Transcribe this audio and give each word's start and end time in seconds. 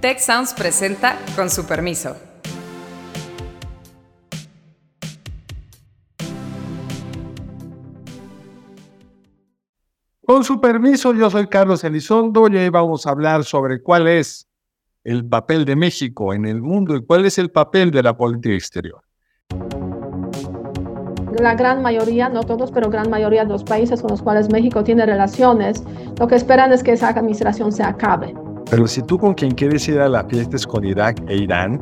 Tech 0.00 0.20
Sounds 0.20 0.54
presenta 0.54 1.18
con 1.34 1.50
su 1.50 1.66
permiso. 1.66 2.16
Con 10.24 10.44
su 10.44 10.60
permiso, 10.60 11.12
yo 11.14 11.28
soy 11.30 11.48
Carlos 11.48 11.82
Elizondo 11.82 12.46
y 12.46 12.56
hoy 12.56 12.68
vamos 12.68 13.08
a 13.08 13.10
hablar 13.10 13.42
sobre 13.42 13.82
cuál 13.82 14.06
es 14.06 14.46
el 15.02 15.28
papel 15.28 15.64
de 15.64 15.74
México 15.74 16.32
en 16.32 16.46
el 16.46 16.62
mundo 16.62 16.94
y 16.94 17.04
cuál 17.04 17.24
es 17.26 17.36
el 17.38 17.50
papel 17.50 17.90
de 17.90 18.04
la 18.04 18.16
política 18.16 18.54
exterior. 18.54 19.02
La 21.40 21.56
gran 21.56 21.82
mayoría, 21.82 22.28
no 22.28 22.44
todos, 22.44 22.70
pero 22.70 22.88
gran 22.88 23.10
mayoría 23.10 23.44
de 23.44 23.50
los 23.50 23.64
países 23.64 24.00
con 24.00 24.12
los 24.12 24.22
cuales 24.22 24.48
México 24.52 24.84
tiene 24.84 25.04
relaciones, 25.06 25.82
lo 26.20 26.28
que 26.28 26.36
esperan 26.36 26.72
es 26.72 26.84
que 26.84 26.92
esa 26.92 27.08
administración 27.08 27.72
se 27.72 27.82
acabe. 27.82 28.32
Pero 28.70 28.86
si 28.86 29.02
tú 29.02 29.18
con 29.18 29.34
quien 29.34 29.52
quieres 29.52 29.88
ir 29.88 29.98
a 30.00 30.08
la 30.08 30.24
fiesta 30.24 30.56
es 30.56 30.66
con 30.66 30.84
Irak 30.84 31.22
e 31.28 31.36
Irán, 31.36 31.80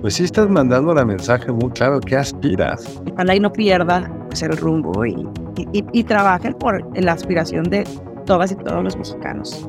pues 0.00 0.14
sí 0.14 0.24
estás 0.24 0.48
mandando 0.48 0.92
un 0.92 1.06
mensaje 1.06 1.50
muy 1.52 1.70
claro 1.70 2.00
que 2.00 2.16
aspiras. 2.16 3.00
Ojalá 3.12 3.34
y 3.34 3.40
no 3.40 3.52
pierda 3.52 4.10
pues, 4.28 4.42
el 4.42 4.56
rumbo 4.56 5.04
y, 5.04 5.14
y, 5.72 5.84
y 5.92 6.04
trabajen 6.04 6.54
por 6.54 6.82
la 6.98 7.12
aspiración 7.12 7.64
de 7.64 7.84
todas 8.26 8.52
y 8.52 8.56
todos 8.56 8.82
los 8.84 8.96
mexicanos. 8.96 9.68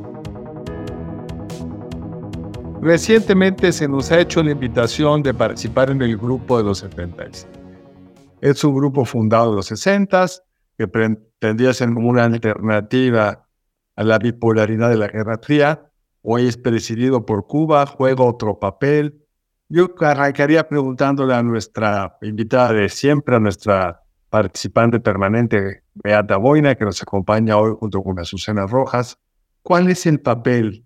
Recientemente 2.81 3.71
se 3.71 3.87
nos 3.87 4.11
ha 4.11 4.19
hecho 4.19 4.41
la 4.41 4.51
invitación 4.51 5.21
de 5.21 5.33
participar 5.33 5.91
en 5.91 6.01
el 6.01 6.17
grupo 6.17 6.57
de 6.57 6.63
los 6.63 6.79
70. 6.79 7.25
Es 8.41 8.63
un 8.63 8.73
grupo 8.73 9.05
fundado 9.05 9.51
en 9.51 9.57
los 9.57 9.67
60 9.67 10.25
que 10.77 10.87
pretendía 10.87 11.73
ser 11.73 11.93
como 11.93 12.09
una 12.09 12.23
alternativa 12.23 13.47
a 13.95 14.03
la 14.03 14.17
bipolaridad 14.17 14.89
de 14.89 14.97
la 14.97 15.07
Guerra 15.07 15.37
Fría. 15.39 15.90
Hoy 16.21 16.47
es 16.47 16.57
presidido 16.57 17.25
por 17.25 17.47
Cuba, 17.47 17.85
juega 17.85 18.23
otro 18.23 18.59
papel. 18.59 19.25
Yo 19.69 19.93
arrancaría 19.99 20.67
preguntándole 20.67 21.33
a 21.33 21.43
nuestra 21.43 22.17
invitada 22.21 22.73
de 22.73 22.89
siempre, 22.89 23.35
a 23.35 23.39
nuestra 23.39 24.01
participante 24.29 24.99
permanente, 24.99 25.83
Beata 25.93 26.37
Boina, 26.37 26.75
que 26.75 26.85
nos 26.85 27.01
acompaña 27.01 27.57
hoy 27.57 27.75
junto 27.79 28.03
con 28.03 28.19
Azucena 28.19 28.65
Rojas, 28.67 29.19
¿cuál 29.61 29.89
es 29.89 30.05
el 30.05 30.19
papel 30.21 30.85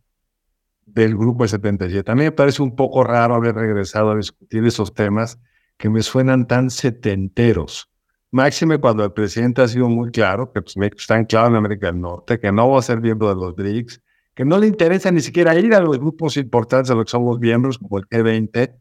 del 0.85 1.17
Grupo 1.17 1.43
de 1.43 1.49
77. 1.49 2.11
A 2.11 2.15
mí 2.15 2.23
me 2.23 2.31
parece 2.31 2.61
un 2.61 2.75
poco 2.75 3.03
raro 3.03 3.35
haber 3.35 3.55
regresado 3.55 4.11
a 4.11 4.15
discutir 4.15 4.63
esos 4.65 4.93
temas 4.93 5.39
que 5.77 5.89
me 5.89 6.01
suenan 6.01 6.47
tan 6.47 6.69
setenteros. 6.69 7.89
Máxime 8.31 8.79
cuando 8.79 9.03
el 9.03 9.11
presidente 9.11 9.61
ha 9.61 9.67
sido 9.67 9.89
muy 9.89 10.11
claro, 10.11 10.51
que 10.51 10.61
pues, 10.61 10.75
está 10.95 11.23
claro 11.25 11.49
en 11.49 11.55
América 11.55 11.87
del 11.87 12.01
Norte, 12.01 12.39
que 12.39 12.51
no 12.51 12.69
va 12.69 12.79
a 12.79 12.81
ser 12.81 13.01
miembro 13.01 13.29
de 13.29 13.35
los 13.35 13.55
BRICS, 13.55 14.01
que 14.35 14.45
no 14.45 14.59
le 14.59 14.67
interesa 14.67 15.11
ni 15.11 15.21
siquiera 15.21 15.57
ir 15.57 15.73
a 15.73 15.79
los 15.79 15.97
grupos 15.97 16.37
importantes 16.37 16.89
de 16.89 16.95
los 16.95 17.05
que 17.05 17.11
somos 17.11 17.39
miembros, 17.39 17.77
como 17.77 17.97
el 17.97 18.05
G20, 18.05 18.75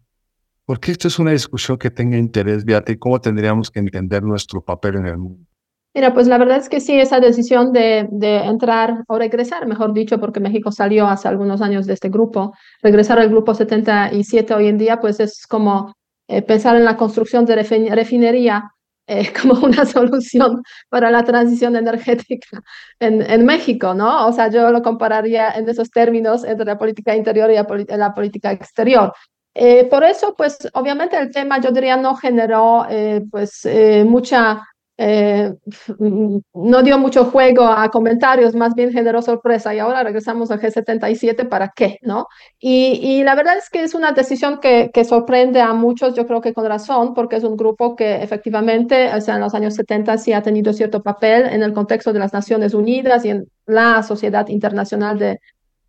porque 0.66 0.92
esto 0.92 1.08
es 1.08 1.18
una 1.18 1.30
discusión 1.30 1.78
que 1.78 1.90
tenga 1.90 2.16
interés, 2.18 2.64
Beata, 2.64 2.92
y 2.92 2.98
cómo 2.98 3.20
tendríamos 3.20 3.70
que 3.70 3.78
entender 3.78 4.22
nuestro 4.22 4.62
papel 4.62 4.96
en 4.96 5.06
el 5.06 5.18
mundo. 5.18 5.46
Mira, 5.94 6.12
pues 6.12 6.26
la 6.26 6.38
verdad 6.38 6.56
es 6.56 6.68
que 6.68 6.80
sí, 6.80 6.98
esa 6.98 7.20
decisión 7.20 7.72
de, 7.72 8.08
de, 8.10 8.38
entrar 8.38 9.04
o 9.06 9.16
regresar, 9.16 9.64
mejor 9.68 9.92
dicho, 9.92 10.18
porque 10.18 10.40
México 10.40 10.72
salió 10.72 11.06
hace 11.06 11.28
algunos 11.28 11.62
años 11.62 11.86
de 11.86 11.92
este 11.92 12.08
grupo, 12.08 12.52
regresar 12.82 13.20
al 13.20 13.28
grupo 13.28 13.54
77 13.54 14.54
hoy 14.54 14.66
en 14.66 14.78
día, 14.78 14.98
pues 15.00 15.20
es 15.20 15.46
como 15.46 15.94
eh, 16.26 16.42
pensar 16.42 16.74
en 16.74 16.84
la 16.84 16.96
construcción 16.96 17.44
de 17.44 17.54
refinería 17.94 18.73
eh, 19.06 19.32
como 19.42 19.64
una 19.64 19.84
solución 19.84 20.62
para 20.88 21.10
la 21.10 21.24
transición 21.24 21.76
energética 21.76 22.62
en, 22.98 23.22
en, 23.22 23.44
México, 23.44 23.94
¿no? 23.94 24.26
O 24.26 24.32
sea, 24.32 24.48
yo 24.48 24.70
lo 24.70 24.82
compararía 24.82 25.52
en 25.52 25.68
esos 25.68 25.90
términos 25.90 26.44
entre 26.44 26.66
la 26.66 26.78
política 26.78 27.14
interior 27.14 27.50
y 27.50 27.54
la, 27.54 27.96
la 27.96 28.14
política 28.14 28.52
exterior. 28.52 29.12
Eh, 29.54 29.84
por 29.84 30.02
eso, 30.02 30.34
pues 30.36 30.58
obviamente 30.72 31.16
el 31.16 31.30
tema, 31.30 31.60
yo 31.60 31.70
diría, 31.70 31.96
no 31.96 32.16
generó 32.16 32.86
pues 33.30 33.68
mucha 34.04 34.62
eh, 34.96 35.52
no 35.98 36.82
dio 36.82 36.98
mucho 36.98 37.24
juego 37.24 37.64
a 37.64 37.90
comentarios, 37.90 38.54
más 38.54 38.74
bien 38.74 38.92
generó 38.92 39.22
sorpresa 39.22 39.74
y 39.74 39.80
ahora 39.80 40.04
regresamos 40.04 40.52
a 40.52 40.58
G77 40.58 41.48
para 41.48 41.72
qué, 41.74 41.98
¿no? 42.02 42.28
Y, 42.60 43.00
y 43.02 43.24
la 43.24 43.34
verdad 43.34 43.56
es 43.56 43.70
que 43.70 43.82
es 43.82 43.94
una 43.94 44.12
decisión 44.12 44.60
que, 44.60 44.90
que, 44.94 45.04
sorprende 45.04 45.60
a 45.60 45.72
muchos, 45.72 46.14
yo 46.14 46.26
creo 46.26 46.40
que 46.40 46.54
con 46.54 46.66
razón, 46.66 47.12
porque 47.12 47.36
es 47.36 47.44
un 47.44 47.56
grupo 47.56 47.96
que 47.96 48.22
efectivamente, 48.22 49.10
o 49.12 49.30
en 49.30 49.40
los 49.40 49.54
años 49.54 49.74
70 49.74 50.16
sí 50.18 50.32
ha 50.32 50.42
tenido 50.42 50.72
cierto 50.72 51.02
papel 51.02 51.46
en 51.46 51.62
el 51.62 51.72
contexto 51.72 52.12
de 52.12 52.20
las 52.20 52.32
Naciones 52.32 52.72
Unidas 52.72 53.24
y 53.24 53.30
en 53.30 53.48
la 53.66 54.02
sociedad 54.04 54.46
internacional 54.48 55.18
de 55.18 55.40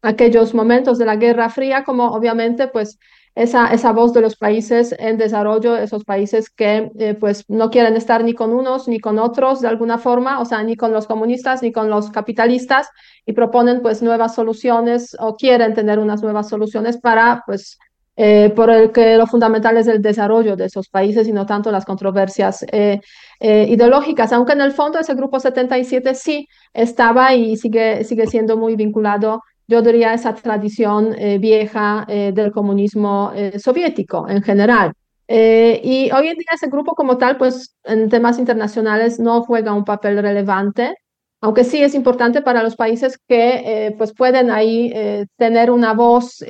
aquellos 0.02 0.54
momentos 0.54 0.98
de 0.98 1.06
la 1.06 1.16
Guerra 1.16 1.50
Fría, 1.50 1.84
como 1.84 2.08
obviamente 2.08 2.68
pues 2.68 2.98
esa, 3.36 3.68
esa 3.68 3.92
voz 3.92 4.14
de 4.14 4.22
los 4.22 4.38
países 4.38 4.96
en 4.98 5.18
desarrollo, 5.18 5.76
esos 5.76 6.06
países 6.06 6.50
que 6.50 6.90
eh, 6.98 7.16
pues 7.16 7.44
no 7.50 7.70
quieren 7.70 7.98
estar 7.98 8.24
ni 8.24 8.34
con 8.34 8.54
unos 8.54 8.88
ni 8.88 9.00
con 9.00 9.20
otros 9.20 9.60
de 9.60 9.68
alguna 9.68 9.98
forma, 9.98 10.40
o 10.40 10.46
sea, 10.46 10.64
ni 10.64 10.78
con 10.78 10.94
los 10.94 11.06
comunistas 11.06 11.62
ni 11.62 11.74
con 11.74 11.90
los 11.90 12.10
capitalistas 12.12 12.90
y 13.26 13.34
proponen 13.34 13.82
pues 13.82 14.02
nuevas 14.02 14.36
soluciones 14.36 15.18
o 15.20 15.36
quieren 15.36 15.74
tener 15.74 16.00
unas 16.00 16.24
nuevas 16.24 16.48
soluciones 16.48 16.98
para 16.98 17.44
pues 17.46 17.78
eh, 18.16 18.54
por 18.56 18.70
el 18.70 18.94
que 18.94 19.18
lo 19.18 19.28
fundamental 19.28 19.76
es 19.76 19.88
el 19.88 20.02
desarrollo 20.02 20.56
de 20.56 20.66
esos 20.66 20.88
países 20.88 21.28
y 21.28 21.34
no 21.34 21.46
tanto 21.46 21.70
las 21.74 21.84
controversias 21.84 22.66
eh, 22.72 23.02
ideológicas, 23.42 24.32
aunque 24.32 24.54
en 24.54 24.62
el 24.62 24.72
fondo 24.72 24.98
ese 24.98 25.14
grupo 25.14 25.42
77 25.42 26.16
sí 26.16 26.48
estaba 26.74 27.36
y 27.36 27.58
sigue, 27.58 28.06
sigue 28.06 28.28
siendo 28.28 28.56
muy 28.56 28.78
vinculado 28.78 29.42
yo 29.68 29.82
diría, 29.82 30.14
esa 30.14 30.34
tradición 30.36 31.16
eh, 31.18 31.38
vieja 31.40 32.06
eh, 32.08 32.32
del 32.34 32.52
comunismo 32.52 33.32
eh, 33.36 33.60
soviético 33.60 34.28
en 34.30 34.44
general. 34.44 34.94
y 35.28 36.12
hoy 36.12 36.28
en 36.28 36.38
día 36.38 36.54
ese 36.54 36.68
grupo 36.68 36.94
como 36.94 37.18
tal, 37.18 37.38
pues 37.38 37.76
en 37.84 38.10
temas 38.10 38.38
internacionales 38.38 39.20
no 39.20 39.44
juega 39.44 39.74
un 39.74 39.84
papel 39.84 40.22
relevante, 40.22 40.96
aunque 41.42 41.64
sí 41.64 41.82
es 41.82 41.96
importante 41.96 42.42
para 42.42 42.64
los 42.64 42.76
países 42.76 43.18
que 43.28 43.94
pues 43.98 44.14
pueden 44.14 44.52
ahí 44.52 44.94
tener 45.38 45.72
una 45.72 45.94
voz, 45.94 46.44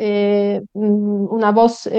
una 0.74 1.52
voz 1.52 1.90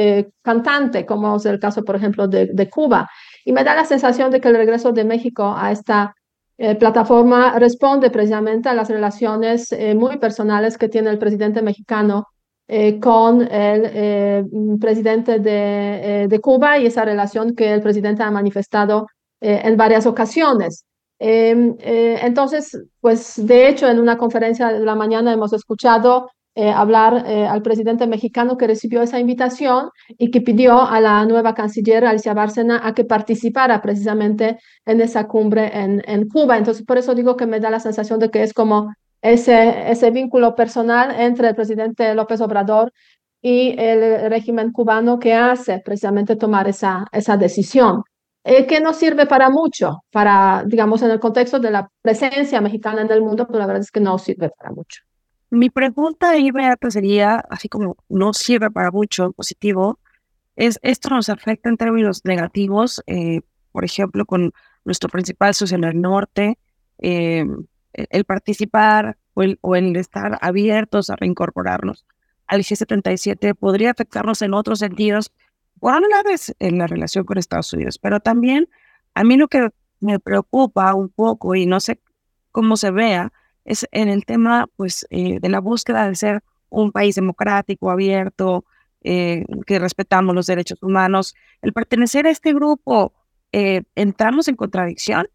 cantante, 0.43 1.07
como 1.07 1.37
es 1.37 1.47
el 1.47 1.59
caso, 1.59 1.83
por 1.85 1.97
ejemplo, 1.97 2.29
de, 2.29 2.47
de 2.47 2.69
Cuba. 2.69 3.09
Y 3.45 3.53
me 3.53 3.65
da 3.65 3.75
la 3.75 3.85
sensación 3.85 4.31
de 4.31 4.41
que 4.41 4.49
el 4.49 4.57
regreso 4.57 4.93
de 4.93 5.05
México 5.05 5.55
a 5.57 5.73
esta 5.73 6.16
eh, 6.59 6.75
plataforma 6.75 7.59
responde 7.59 8.11
precisamente 8.11 8.71
a 8.71 8.75
las 8.75 8.89
relaciones 8.89 9.73
eh, 9.73 9.95
muy 9.95 10.17
personales 10.19 10.79
que 10.79 10.89
tiene 10.89 11.11
el 11.11 11.19
presidente 11.19 11.61
mexicano 11.61 12.29
eh, 12.67 12.99
con 12.99 13.43
el 13.43 14.79
presidente 14.81 15.39
de, 15.39 16.27
de, 16.29 16.41
Cuba 16.41 16.79
y 16.79 16.87
esa 16.87 17.05
relación 17.05 17.55
que 17.55 17.73
el 17.73 17.83
presidente 17.83 18.23
ha 18.23 18.31
manifestado 18.31 19.07
en 19.41 19.77
varias 19.77 20.07
ocasiones. 20.07 20.85
Em, 21.19 21.77
entonces, 21.79 22.77
pues 23.01 23.35
de 23.37 23.69
hecho, 23.69 23.89
en 23.89 24.01
una 24.01 24.19
conferencia 24.19 24.69
de 24.73 24.81
la 24.81 24.97
mañana 24.97 25.33
hemos 25.33 25.53
escuchado 25.53 26.31
eh, 26.59 26.71
hablar 26.71 27.25
eh, 27.27 27.47
al 27.47 27.61
presidente 27.61 28.07
mexicano 28.07 28.57
que 28.57 28.67
recibió 28.67 29.03
esa 29.03 29.21
invitación 29.21 29.91
y 30.09 30.31
que 30.31 30.41
pidió 30.41 30.81
a 30.81 31.01
la 31.03 31.27
nueva 31.27 31.55
canciller 31.55 32.07
Alicia 32.07 32.33
Bárcena 32.33 32.81
a 32.83 32.95
que 32.95 33.05
participara 33.05 33.83
precisamente 33.83 34.59
en 34.87 35.03
esa 35.03 35.29
cumbre 35.29 35.71
en, 35.79 36.03
en 36.07 36.27
Cuba. 36.29 36.57
Entonces, 36.57 36.83
por 36.87 36.97
eso 36.97 37.15
digo 37.15 37.37
que 37.37 37.45
me 37.47 37.61
da 37.61 37.69
la 37.69 37.79
sensación 37.79 38.19
de 38.19 38.31
que 38.31 38.43
es 38.43 38.55
como 38.55 38.95
ese, 39.21 39.91
ese 39.91 40.11
vínculo 40.11 40.55
personal 40.55 41.15
entre 41.21 41.49
el 41.49 41.55
presidente 41.55 42.15
López 42.15 42.41
Obrador 42.41 42.91
y 43.43 43.75
el 43.79 44.31
régimen 44.31 44.73
cubano 44.73 45.19
que 45.19 45.35
hace 45.35 45.83
precisamente 45.85 46.37
tomar 46.37 46.69
esa, 46.69 47.07
esa 47.13 47.37
decisión. 47.37 48.03
Eh, 48.45 48.67
que 48.67 48.81
no 48.81 48.95
sirve 48.95 49.27
para 49.27 49.51
mucho, 49.51 50.05
para, 50.11 50.65
digamos, 50.67 51.03
en 51.03 51.11
el 51.11 51.21
contexto 51.21 51.59
de 51.59 51.71
la 51.71 51.91
presencia 52.01 52.61
mexicana 52.63 53.03
en 53.03 53.11
el 53.11 53.21
mundo, 53.21 53.47
pero 53.47 53.59
la 53.59 53.67
verdad 53.67 53.83
es 53.83 53.91
que 53.91 54.01
no 54.01 54.17
sirve 54.19 54.51
para 54.57 54.71
mucho. 54.71 55.03
Mi 55.51 55.71
pregunta 55.71 56.37
inmediata 56.37 56.91
sería, 56.91 57.37
así 57.51 57.69
como 57.69 57.97
no 58.09 58.33
sirve 58.33 58.71
para 58.71 58.91
mucho 58.91 59.33
positivo, 59.33 59.99
es 60.57 60.79
esto 60.83 61.11
nos 61.11 61.29
afecta 61.29 61.69
en 61.69 61.77
términos 61.77 62.25
negativos, 62.25 63.03
eh, 63.07 63.43
por 63.73 63.85
ejemplo, 63.85 64.25
con 64.27 64.53
nuestro 64.85 65.09
principal 65.09 65.55
socio 65.55 65.77
en 65.77 65.85
el 65.85 66.01
norte, 66.01 66.59
eh, 66.99 67.45
el 67.93 68.25
participar 68.25 69.17
o 69.35 69.43
el, 69.43 69.59
o 69.61 69.77
el 69.77 69.95
estar 69.97 70.39
abiertos 70.41 71.11
a 71.11 71.17
reincorporarnos 71.17 72.07
al 72.47 72.61
G77 72.63 73.55
podría 73.55 73.91
afectarnos 73.91 74.43
en 74.43 74.55
otros 74.55 74.79
sentidos, 74.79 75.33
por 75.79 75.95
una 75.95 76.23
vez 76.23 76.55
en 76.59 76.79
la 76.79 76.87
relación 76.87 77.25
con 77.25 77.39
Estados 77.39 77.73
Unidos, 77.73 77.99
pero 77.99 78.21
también 78.21 78.69
a 79.15 79.25
mí 79.25 79.37
lo 79.37 79.49
que 79.49 79.71
me 80.01 80.19
preocupa 80.19 80.95
un 80.95 81.09
poco 81.09 81.55
y 81.55 81.67
no 81.67 81.81
sé 81.81 82.01
cómo 82.51 82.77
se 82.77 82.91
vea, 82.91 83.33
es 83.67 83.87
en 83.91 84.09
el 84.09 84.25
tema 84.25 84.69
pues, 84.77 85.07
eh, 85.11 85.39
de 85.41 85.49
la 85.49 85.61
búsqueda 85.61 86.09
de 86.09 86.15
ser 86.15 86.43
un 86.71 86.93
país 86.93 87.17
democrático, 87.17 87.91
abierto, 87.91 88.65
eh, 89.03 89.45
que 89.67 89.79
respetamos 89.79 90.35
los 90.35 90.47
derechos 90.47 90.83
humanos. 90.83 91.35
El 91.63 91.73
pertenecer 91.73 92.27
a 92.27 92.31
este 92.31 92.55
grupo, 92.55 93.13
eh, 93.53 93.83
¿entramos 93.95 94.49
en 94.49 94.57
contradicción 94.57 95.29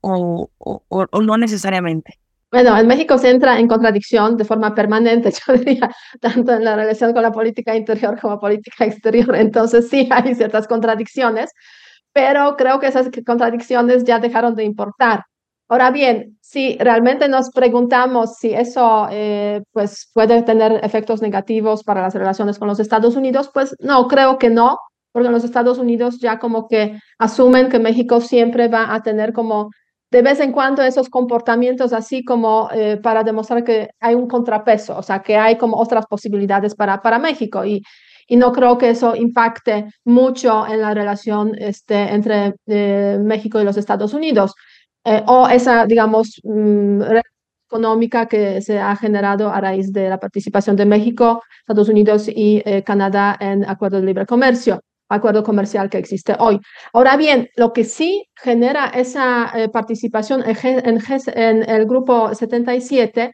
o, 0.00 0.48
o, 0.58 0.82
o, 0.88 1.22
no 1.22 1.36
necesariamente? 1.36 2.18
Bueno, 2.52 2.78
en 2.78 2.86
México 2.86 3.18
se 3.18 3.30
entra 3.30 3.58
en 3.58 3.66
contradicción 3.66 4.36
de 4.36 4.44
forma 4.44 4.74
permanente, 4.74 5.32
yo 5.46 5.54
diría, 5.54 5.90
tanto 6.20 6.52
en 6.52 6.64
la 6.64 6.76
relación 6.76 7.12
con 7.12 7.22
la 7.22 7.32
política 7.32 7.74
interior 7.74 8.18
como 8.20 8.38
política 8.38 8.84
exterior. 8.84 9.34
Entonces 9.34 9.88
sí 9.88 10.08
hay 10.12 10.34
ciertas 10.36 10.68
contradicciones, 10.68 11.50
pero 12.12 12.56
creo 12.56 12.78
que 12.78 12.86
esas 12.86 13.10
contradicciones 13.26 14.04
ya 14.04 14.20
dejaron 14.20 14.54
de 14.54 14.64
importar. 14.64 15.24
Ahora 15.68 15.90
bien, 15.90 16.38
si 16.40 16.78
realmente 16.78 17.28
nos 17.28 17.50
preguntamos 17.50 18.36
si 18.36 18.54
eso 18.54 19.08
eh, 19.10 19.62
pues 19.72 20.10
puede 20.14 20.42
tener 20.42 20.78
efectos 20.84 21.20
negativos 21.20 21.82
para 21.82 22.02
las 22.02 22.14
relaciones 22.14 22.58
con 22.58 22.68
los 22.68 22.78
Estados 22.78 23.16
Unidos, 23.16 23.50
pues 23.52 23.74
no, 23.80 24.06
creo 24.06 24.38
que 24.38 24.48
no, 24.48 24.78
porque 25.10 25.28
los 25.28 25.42
Estados 25.42 25.78
Unidos 25.78 26.18
ya 26.20 26.38
como 26.38 26.68
que 26.68 27.00
asumen 27.18 27.68
que 27.68 27.80
México 27.80 28.20
siempre 28.20 28.68
va 28.68 28.94
a 28.94 29.02
tener 29.02 29.32
como 29.32 29.70
de 30.12 30.22
vez 30.22 30.38
en 30.38 30.52
cuando 30.52 30.82
esos 30.82 31.08
comportamientos 31.08 31.92
así 31.92 32.24
como 32.24 32.68
eh, 32.72 32.98
para 33.02 33.24
demostrar 33.24 33.64
que 33.64 33.90
hay 33.98 34.14
un 34.14 34.28
contrapeso, 34.28 34.96
o 34.96 35.02
sea, 35.02 35.20
que 35.20 35.36
hay 35.36 35.56
como 35.58 35.78
otras 35.78 36.06
posibilidades 36.06 36.76
para, 36.76 37.02
para 37.02 37.18
México. 37.18 37.64
Y, 37.64 37.82
y 38.28 38.36
no 38.36 38.52
creo 38.52 38.78
que 38.78 38.90
eso 38.90 39.16
impacte 39.16 39.86
mucho 40.04 40.66
en 40.66 40.80
la 40.80 40.94
relación 40.94 41.54
este, 41.58 42.14
entre 42.14 42.54
eh, 42.66 43.18
México 43.20 43.60
y 43.60 43.64
los 43.64 43.76
Estados 43.76 44.14
Unidos 44.14 44.54
eh, 45.06 45.22
o 45.26 45.48
esa, 45.48 45.86
digamos, 45.86 46.40
mm, 46.44 47.02
económica 47.68 48.26
que 48.26 48.60
se 48.62 48.78
ha 48.78 48.94
generado 48.96 49.50
a 49.50 49.60
raíz 49.60 49.92
de 49.92 50.08
la 50.08 50.18
participación 50.20 50.76
de 50.76 50.86
México, 50.86 51.42
Estados 51.60 51.88
Unidos 51.88 52.28
y 52.28 52.62
Canadá 52.84 53.36
en 53.40 53.64
acuerdos 53.68 54.00
de 54.02 54.06
libre 54.06 54.26
comercio 54.26 54.80
acuerdo 55.08 55.42
comercial 55.42 55.88
que 55.90 55.98
existe 55.98 56.34
hoy. 56.38 56.60
Ahora 56.92 57.16
bien, 57.16 57.48
lo 57.56 57.72
que 57.72 57.84
sí 57.84 58.28
genera 58.34 58.86
esa 58.86 59.52
eh, 59.54 59.68
participación 59.68 60.42
en, 60.44 61.00
en, 61.34 61.70
el 61.70 61.86
grupo 61.86 62.34
77 62.34 63.32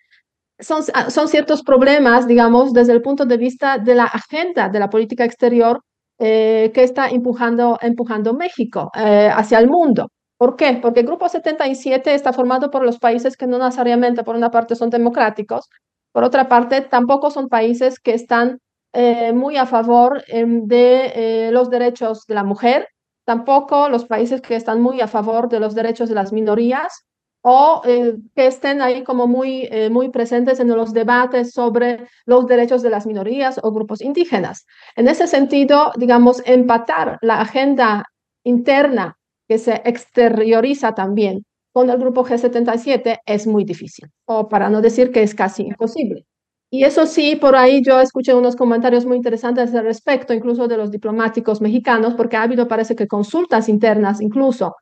son, 0.59 0.83
ah, 0.95 1.11
son 1.11 1.29
ciertos 1.29 1.63
problemas, 1.63 2.27
digamos, 2.27 2.73
desde 2.73 2.93
el 2.93 3.03
punto 3.03 3.25
de 3.25 3.37
vista 3.37 3.79
de 3.79 3.95
la 3.95 4.05
agenda 4.05 4.69
de 4.69 4.79
la 4.79 4.91
política 4.91 5.25
exterior 5.25 5.81
eh, 6.19 6.71
que 6.75 6.85
está 6.85 7.09
empujando, 7.09 7.79
empujando 7.81 8.35
México 8.35 8.91
eh, 8.95 9.31
hacia 9.33 9.59
el 9.59 9.69
mundo. 9.69 10.09
¿Por 10.43 10.57
qué? 10.57 10.81
Porque 10.83 10.99
el 10.99 11.07
Grupo 11.07 11.29
77 11.29 12.13
está 12.13 12.33
formado 12.33 12.69
por 12.73 12.85
los 12.85 12.99
países 12.99 13.37
que 13.37 13.47
no 13.47 13.59
necesariamente, 13.59 14.25
por 14.25 14.35
una 14.35 14.51
parte, 14.51 14.75
son 14.75 14.91
democráticos, 14.91 15.71
por 16.11 16.25
otra 16.25 16.49
parte, 16.49 16.81
tampoco 16.81 17.31
son 17.31 17.49
países 17.49 18.01
que 18.01 18.13
están 18.13 18.59
eh, 18.93 19.33
muy 19.33 19.57
a 19.57 19.67
favor 19.67 20.25
em, 20.27 20.67
de 20.67 21.13
eh, 21.15 21.53
los 21.53 21.71
derechos 21.71 22.27
de 22.27 22.35
la 22.35 22.43
mujer, 22.43 22.89
tampoco 23.25 23.89
los 23.89 24.05
países 24.05 24.41
que 24.41 24.57
están 24.57 24.81
muy 24.81 25.01
a 25.01 25.07
favor 25.07 25.49
de 25.49 25.61
los 25.61 25.77
derechos 25.77 26.09
de 26.09 26.17
las 26.17 26.33
minorías 26.33 27.05
o 27.43 27.83
eh, 27.85 28.17
que 28.35 28.49
estén 28.49 28.83
ahí 28.83 29.05
como 29.05 29.29
muy, 29.29 29.71
muy 29.93 30.09
presentes 30.09 30.59
en 30.59 30.71
los 30.71 30.93
debates 30.93 31.53
sobre 31.53 32.09
los 32.27 32.49
derechos 32.49 32.83
de 32.83 32.91
las 32.91 33.07
minorías 33.07 33.61
o 33.63 33.71
grupos 33.71 34.01
indígenas. 34.01 34.67
En 34.97 35.07
ese 35.07 35.29
sentido, 35.29 35.93
digamos, 35.97 36.43
empatar 36.47 37.19
la 37.21 37.41
agenda 37.41 38.07
interna 38.43 39.17
que 39.53 39.59
se 39.59 39.83
exterioriza 39.85 40.95
también 40.95 41.45
con 41.75 41.91
el 41.91 41.99
grupo 41.99 42.25
G77 42.25 43.19
es 43.27 43.47
muy 43.47 43.65
difícil, 43.65 44.09
o 44.25 44.49
para 44.49 44.71
no 44.71 44.81
decir 44.81 45.13
que 45.13 45.23
es 45.23 45.35
casi 45.35 45.65
imposible. 45.65 46.25
Y 46.71 46.85
eso 46.85 47.05
sí, 47.05 47.37
por 47.37 47.55
ahí 47.55 47.83
yo 47.85 48.01
escuché 48.01 48.33
unos 48.33 48.57
comentarios 48.57 49.05
muy 49.05 49.19
interesantes 49.19 49.75
al 49.75 49.85
respecto, 49.85 50.33
incluso 50.33 50.69
de 50.69 50.79
los 50.79 50.91
diplomáticos 50.91 51.61
mexicanos, 51.61 52.15
porque 52.15 52.39
ha 52.39 52.45
habido, 52.45 52.67
parece 52.67 52.97
que, 52.97 53.07
consultas 53.07 53.69
internas 53.69 54.23
incluso 54.23 54.75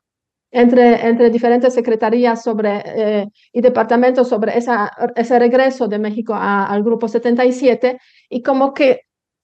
entre, 0.51 1.05
entre 1.05 1.29
diferentes 1.29 1.73
secretarías 1.73 2.41
sobre, 2.41 2.81
eh, 2.85 3.27
y 3.51 3.59
departamentos 3.59 4.29
sobre 4.29 4.57
esa, 4.57 4.89
ese 5.17 5.37
regreso 5.37 5.89
de 5.89 5.99
México 5.99 6.33
al 6.33 6.81
Grupo 6.81 7.09
77 7.09 7.99
y 8.29 8.41
como 8.41 8.73
que 8.73 9.01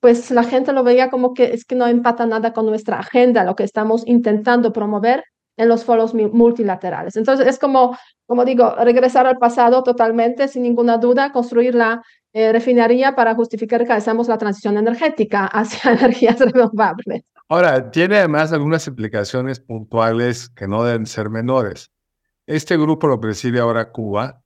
pues 0.08 0.32
la 0.32 0.46
gente 0.46 0.72
lo 0.72 0.86
veía 0.86 1.10
como 1.10 1.34
que 1.34 1.54
es 1.54 1.66
que 1.66 1.76
no 1.76 1.86
empata 1.86 2.26
nada 2.26 2.54
con 2.54 2.66
nuestra 2.66 2.98
agenda, 2.98 3.44
lo 3.44 3.58
que 3.58 3.66
estamos 3.66 4.08
intentando 4.08 4.72
promover 4.72 5.26
en 5.58 5.68
los 5.68 5.84
foros 5.84 6.14
multilaterales. 6.14 7.18
Entonces 7.18 7.46
es 7.46 7.60
como, 7.60 7.98
como 8.26 8.46
digo, 8.46 8.74
regresar 8.76 9.28
al 9.28 9.38
pasado 9.38 9.84
totalmente, 9.84 10.48
sin 10.48 10.64
ninguna 10.64 10.98
duda, 10.98 11.34
construir 11.34 11.76
la 11.76 12.02
eh, 12.32 12.54
refinería 12.54 13.18
para 13.18 13.36
justificar 13.36 13.86
que 13.86 13.92
hacemos 13.92 14.30
la 14.30 14.38
transición 14.38 14.78
energética 14.78 15.46
hacia 15.52 15.92
energías 15.92 16.40
renovables. 16.40 17.24
Ahora, 17.50 17.92
tiene 17.92 18.20
además 18.20 18.54
algunas 18.54 18.88
implicaciones 18.88 19.60
puntuales 19.60 20.48
que 20.48 20.70
no 20.70 20.86
deben 20.86 21.06
ser 21.06 21.30
menores. 21.30 21.92
Este 22.46 22.78
grupo 22.78 23.08
lo 23.08 23.20
preside 23.20 23.60
ahora 23.60 23.92
Cuba, 23.92 24.42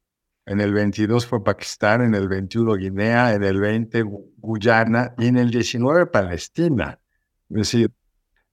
en 0.52 0.60
el 0.60 0.74
22 0.74 1.26
fue 1.26 1.42
Pakistán, 1.42 2.02
en 2.02 2.14
el 2.14 2.28
21 2.28 2.76
Guinea, 2.76 3.34
en 3.34 3.44
el 3.44 3.62
20 3.62 4.04
Guyana 4.38 5.16
y 5.18 5.28
en 5.28 5.38
el 5.38 5.50
19 5.50 6.08
Palestina. 6.08 7.00
Es 7.50 7.56
decir, 7.56 7.92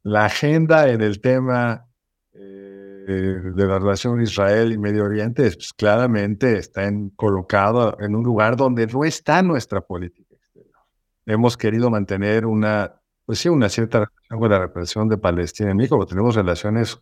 la 0.05 0.27
agenda 0.27 0.89
en 0.89 1.00
el 1.00 1.21
tema 1.21 1.89
de 2.33 3.67
la 3.67 3.81
relación 3.81 4.23
Israel 4.23 4.71
y 4.71 4.79
Medio 4.79 5.05
Oriente, 5.05 5.50
pues, 5.50 5.73
claramente 5.73 6.59
está 6.59 6.85
en, 6.85 7.11
colocado 7.11 7.97
en 7.99 8.15
un 8.15 8.23
lugar 8.23 8.56
donde 8.56 8.87
no 8.87 9.05
está 9.05 9.43
nuestra 9.43 9.81
política 9.81 10.37
exterior. 10.37 10.77
Hemos 11.27 11.56
querido 11.56 11.91
mantener 11.91 12.47
una, 12.47 13.00
pues 13.25 13.41
sí, 13.41 13.49
una 13.49 13.69
cierta 13.69 14.00
relación 14.00 14.39
con 14.39 14.50
la 14.50 14.59
represión 14.61 15.09
de 15.09 15.19
Palestina 15.19 15.73
en 15.73 15.79
México, 15.79 16.06
tenemos 16.06 16.37
relaciones 16.37 17.00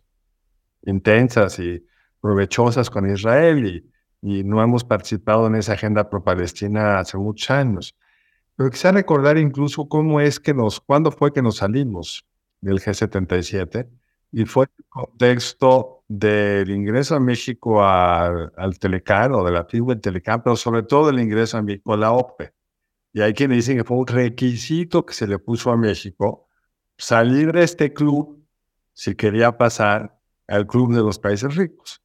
intensas 0.83 1.59
y 1.59 1.85
provechosas 2.19 2.89
con 2.89 3.07
Israel 3.11 3.65
y, 3.67 3.91
y 4.21 4.43
no 4.43 4.61
hemos 4.61 4.83
participado 4.83 5.47
en 5.47 5.55
esa 5.55 5.73
agenda 5.73 6.09
pro-palestina 6.09 6.99
hace 6.99 7.17
muchos 7.17 7.49
años. 7.49 7.95
Pero 8.55 8.69
quisiera 8.71 8.97
recordar 8.97 9.37
incluso 9.37 9.87
cómo 9.87 10.19
es 10.19 10.39
que 10.39 10.53
nos, 10.53 10.79
cuándo 10.79 11.11
fue 11.11 11.31
que 11.31 11.41
nos 11.41 11.57
salimos 11.57 12.25
del 12.61 12.79
G77 12.79 13.87
y 14.31 14.45
fue 14.45 14.65
el 14.65 14.85
contexto 14.89 16.03
del 16.07 16.69
ingreso 16.71 17.15
a 17.15 17.19
México 17.19 17.83
al 17.83 18.79
Telecan 18.79 19.33
o 19.33 19.43
de 19.43 19.51
la 19.51 19.67
del 19.69 20.01
Telecan, 20.01 20.41
pero 20.43 20.55
sobre 20.55 20.83
todo 20.83 21.09
el 21.09 21.19
ingreso 21.19 21.57
a 21.57 21.61
México 21.61 21.93
a 21.93 21.97
la 21.97 22.11
OPE. 22.11 22.53
Y 23.13 23.21
hay 23.21 23.33
quienes 23.33 23.57
dicen 23.57 23.77
que 23.77 23.83
fue 23.83 23.97
un 23.97 24.07
requisito 24.07 25.05
que 25.05 25.13
se 25.13 25.27
le 25.27 25.39
puso 25.39 25.71
a 25.71 25.77
México 25.77 26.47
salir 26.97 27.51
de 27.51 27.63
este 27.63 27.93
club 27.93 28.43
si 28.93 29.15
quería 29.15 29.57
pasar 29.57 30.19
al 30.47 30.65
club 30.65 30.93
de 30.93 31.01
los 31.01 31.19
países 31.19 31.55
ricos. 31.55 32.01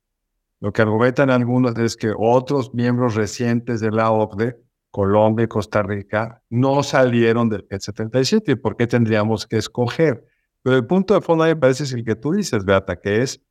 Lo 0.63 0.73
que 0.73 0.81
argumentan 0.81 1.29
algunos 1.29 1.77
es 1.77 1.97
que 1.97 2.15
otros 2.17 2.73
miembros 2.73 3.17
recientes 3.17 3.81
de 3.81 3.91
la 3.91 4.13
OPE, 4.13 4.57
Colombia 4.93 5.47
y 5.47 5.49
Costa 5.49 5.83
Rica, 5.83 6.41
no 6.51 6.85
salieron 6.85 7.49
del 7.49 7.67
G77. 7.67 8.53
¿Y 8.53 8.55
por 8.55 8.77
qué 8.77 8.87
tendríamos 8.87 9.49
que 9.49 9.57
escoger? 9.57 10.25
Pero 10.63 10.77
el 10.77 10.87
punto 10.87 11.15
de 11.15 11.21
fondo 11.21 11.43
me 11.43 11.57
parece 11.57 11.83
es 11.83 11.93
el 11.93 12.05
que 12.05 12.15
tú 12.15 12.31
dices, 12.31 12.65
Beata, 12.65 13.01
que 13.01 13.23
es 13.23 13.43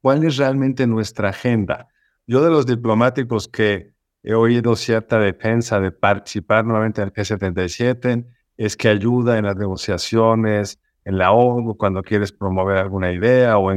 cuál 0.00 0.22
es 0.22 0.36
realmente 0.36 0.86
nuestra 0.86 1.30
agenda. 1.30 1.88
Yo 2.24 2.40
de 2.40 2.50
los 2.50 2.66
diplomáticos 2.66 3.48
que 3.48 3.92
he 4.22 4.34
oído 4.34 4.76
cierta 4.76 5.18
defensa 5.18 5.80
de 5.80 5.90
participar 5.90 6.64
nuevamente 6.64 7.02
en 7.02 7.08
el 7.08 7.12
G77 7.12 8.26
es 8.56 8.76
que 8.76 8.88
ayuda 8.88 9.38
en 9.38 9.46
las 9.46 9.56
negociaciones, 9.56 10.78
en 11.04 11.18
la 11.18 11.32
ONU, 11.32 11.76
cuando 11.76 12.02
quieres 12.02 12.32
promover 12.32 12.76
alguna 12.76 13.12
idea 13.12 13.58
o, 13.58 13.70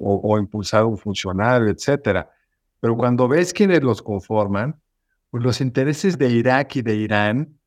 o, 0.00 0.38
impulsar 0.38 0.84
un 0.84 0.98
funcionario, 0.98 1.68
etcétera. 1.68 2.30
Pero 2.82 2.96
cuando 2.96 3.28
ves 3.28 3.52
quiénes 3.52 3.80
los 3.84 4.02
conforman, 4.02 4.82
pues 5.30 5.44
los 5.44 5.60
intereses 5.60 6.18
de 6.18 6.30
Irak 6.30 6.74
y 6.74 6.82
de 6.82 6.96
Irán 6.96 7.60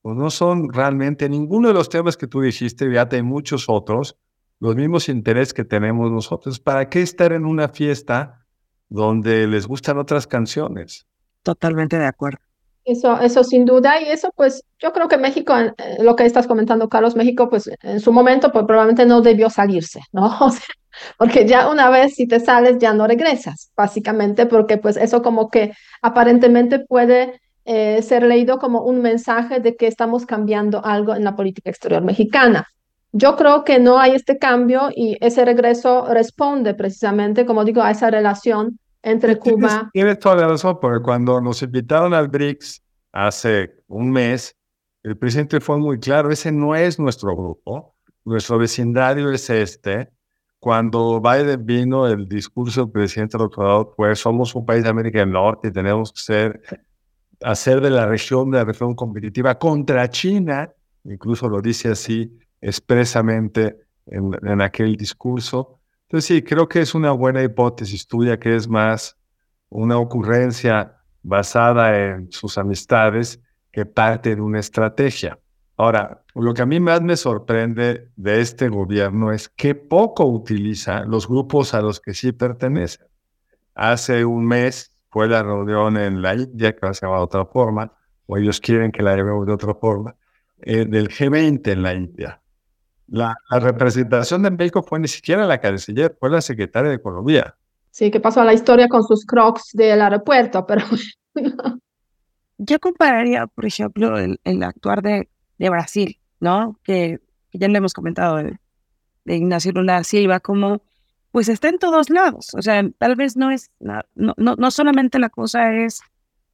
pues 0.00 0.16
no 0.16 0.30
son 0.30 0.72
realmente 0.72 1.28
ninguno 1.28 1.68
de 1.68 1.74
los 1.74 1.88
temas 1.88 2.16
que 2.16 2.28
tú 2.28 2.40
dijiste, 2.40 2.86
Beata, 2.86 3.16
hay 3.16 3.22
muchos 3.22 3.68
otros, 3.68 4.16
los 4.60 4.76
mismos 4.76 5.08
intereses 5.08 5.52
que 5.52 5.64
tenemos 5.64 6.12
nosotros. 6.12 6.60
¿Para 6.60 6.88
qué 6.88 7.02
estar 7.02 7.32
en 7.32 7.46
una 7.46 7.68
fiesta 7.68 8.46
donde 8.88 9.48
les 9.48 9.66
gustan 9.66 9.98
otras 9.98 10.28
canciones? 10.28 11.04
Totalmente 11.42 11.98
de 11.98 12.06
acuerdo. 12.06 12.38
Eso, 12.84 13.20
eso 13.20 13.42
sin 13.42 13.64
duda, 13.64 14.00
y 14.00 14.04
eso 14.04 14.30
pues 14.36 14.64
yo 14.78 14.92
creo 14.92 15.08
que 15.08 15.18
México, 15.18 15.52
eh, 15.58 15.74
lo 16.00 16.14
que 16.14 16.24
estás 16.24 16.46
comentando, 16.46 16.88
Carlos, 16.88 17.16
México 17.16 17.50
pues 17.50 17.68
en 17.82 17.98
su 17.98 18.12
momento 18.12 18.52
pues 18.52 18.64
probablemente 18.66 19.04
no 19.04 19.20
debió 19.20 19.50
salirse, 19.50 20.00
¿no? 20.12 20.30
porque 21.18 21.46
ya 21.46 21.68
una 21.70 21.90
vez 21.90 22.14
si 22.14 22.26
te 22.26 22.40
sales 22.40 22.78
ya 22.78 22.92
no 22.92 23.06
regresas, 23.06 23.72
básicamente, 23.76 24.46
porque 24.46 24.78
pues 24.78 24.96
eso 24.96 25.22
como 25.22 25.48
que 25.48 25.72
aparentemente 26.02 26.78
puede 26.78 27.40
eh, 27.64 28.02
ser 28.02 28.24
leído 28.24 28.58
como 28.58 28.82
un 28.82 29.02
mensaje 29.02 29.60
de 29.60 29.76
que 29.76 29.86
estamos 29.86 30.26
cambiando 30.26 30.84
algo 30.84 31.14
en 31.14 31.24
la 31.24 31.36
política 31.36 31.70
exterior 31.70 32.02
mexicana. 32.02 32.66
Yo 33.12 33.36
creo 33.36 33.64
que 33.64 33.78
no 33.78 33.98
hay 33.98 34.12
este 34.12 34.38
cambio 34.38 34.90
y 34.94 35.16
ese 35.20 35.44
regreso 35.44 36.06
responde 36.12 36.74
precisamente, 36.74 37.44
como 37.44 37.64
digo, 37.64 37.82
a 37.82 37.90
esa 37.90 38.10
relación 38.10 38.78
entre 39.02 39.36
Cuba. 39.36 39.90
Tienes 39.92 40.18
toda 40.18 40.36
la 40.36 40.48
razón, 40.48 40.78
porque 40.80 41.02
cuando 41.02 41.40
nos 41.40 41.62
invitaron 41.62 42.14
al 42.14 42.28
BRICS 42.28 42.82
hace 43.12 43.72
un 43.88 44.10
mes, 44.10 44.56
el 45.02 45.16
presidente 45.16 45.60
fue 45.60 45.78
muy 45.78 45.98
claro, 45.98 46.30
ese 46.30 46.52
no 46.52 46.74
es 46.74 46.98
nuestro 46.98 47.34
grupo, 47.34 47.94
nuestro 48.24 48.58
vecindario 48.58 49.32
es 49.32 49.48
este, 49.50 50.10
cuando 50.60 51.22
Biden 51.22 51.64
vino, 51.64 52.06
el 52.06 52.28
discurso 52.28 52.82
del 52.82 52.92
presidente 52.92 53.38
López 53.38 53.94
pues 53.96 54.18
somos 54.18 54.54
un 54.54 54.66
país 54.66 54.84
de 54.84 54.90
América 54.90 55.20
del 55.20 55.32
Norte 55.32 55.68
y 55.68 55.72
tenemos 55.72 56.12
que 56.12 56.20
ser, 56.20 56.62
hacer 57.42 57.80
de 57.80 57.88
la 57.88 58.06
región 58.06 58.50
de 58.50 58.58
la 58.58 58.64
región 58.64 58.94
competitiva 58.94 59.58
contra 59.58 60.08
China, 60.10 60.70
incluso 61.04 61.48
lo 61.48 61.62
dice 61.62 61.88
así 61.88 62.38
expresamente 62.60 63.78
en, 64.06 64.32
en 64.42 64.60
aquel 64.60 64.96
discurso. 64.96 65.80
Entonces 66.02 66.26
sí, 66.26 66.42
creo 66.42 66.68
que 66.68 66.82
es 66.82 66.94
una 66.94 67.12
buena 67.12 67.42
hipótesis 67.42 68.06
tuya, 68.06 68.38
que 68.38 68.54
es 68.54 68.68
más 68.68 69.16
una 69.70 69.96
ocurrencia 69.96 70.94
basada 71.22 71.98
en 71.98 72.30
sus 72.30 72.58
amistades 72.58 73.40
que 73.72 73.86
parte 73.86 74.34
de 74.36 74.42
una 74.42 74.60
estrategia. 74.60 75.38
Ahora, 75.80 76.22
lo 76.34 76.52
que 76.52 76.60
a 76.60 76.66
mí 76.66 76.78
más 76.78 77.00
me 77.00 77.16
sorprende 77.16 78.10
de 78.14 78.42
este 78.42 78.68
gobierno 78.68 79.32
es 79.32 79.48
que 79.48 79.74
poco 79.74 80.26
utiliza 80.26 81.06
los 81.06 81.26
grupos 81.26 81.72
a 81.72 81.80
los 81.80 82.00
que 82.00 82.12
sí 82.12 82.32
pertenecen. 82.32 83.06
Hace 83.74 84.26
un 84.26 84.44
mes 84.44 84.92
fue 85.08 85.26
la 85.26 85.42
reunión 85.42 85.96
en 85.96 86.20
la 86.20 86.34
India, 86.34 86.74
que 86.74 86.80
va 86.82 86.90
a 86.90 86.92
ser 86.92 87.08
de 87.08 87.14
otra 87.14 87.46
forma, 87.46 87.90
o 88.26 88.36
ellos 88.36 88.60
quieren 88.60 88.92
que 88.92 89.02
la 89.02 89.16
llevemos 89.16 89.46
de 89.46 89.54
otra 89.54 89.74
forma, 89.74 90.14
eh, 90.60 90.84
del 90.84 91.08
G20 91.08 91.72
en 91.72 91.82
la 91.82 91.94
India. 91.94 92.42
La, 93.08 93.34
la, 93.50 93.58
representación 93.58 94.42
de 94.42 94.50
México 94.50 94.82
fue 94.82 95.00
ni 95.00 95.08
siquiera 95.08 95.46
la 95.46 95.62
canciller, 95.62 96.14
fue 96.20 96.28
la 96.28 96.42
secretaria 96.42 96.90
de 96.90 96.96
Economía. 96.96 97.56
Sí, 97.90 98.10
que 98.10 98.20
pasó 98.20 98.42
a 98.42 98.44
la 98.44 98.52
historia 98.52 98.86
con 98.86 99.02
sus 99.02 99.24
crocs 99.24 99.70
del 99.72 100.02
aeropuerto, 100.02 100.66
pero... 100.66 100.84
Yo 102.58 102.78
compararía, 102.78 103.46
por 103.46 103.64
ejemplo, 103.64 104.18
el, 104.18 104.38
el 104.44 104.62
actuar 104.62 105.00
de 105.00 105.30
de 105.60 105.68
Brasil, 105.68 106.18
¿no? 106.40 106.80
Que, 106.82 107.20
ya 107.52 107.68
le 107.68 107.78
hemos 107.78 107.92
comentado 107.92 108.36
de, 108.36 108.58
Ignacio 109.26 109.70
Lula 109.72 110.02
Silva, 110.02 110.40
como 110.40 110.82
pues 111.30 111.48
está 111.48 111.68
en 111.68 111.78
todos 111.78 112.10
lados. 112.10 112.54
O 112.54 112.62
sea, 112.62 112.82
tal 112.98 113.14
vez 113.14 113.36
no 113.36 113.52
es, 113.52 113.70
no, 113.78 114.02
no, 114.16 114.34
no 114.36 114.70
solamente 114.72 115.20
la 115.20 115.28
cosa 115.28 115.72
es 115.72 116.00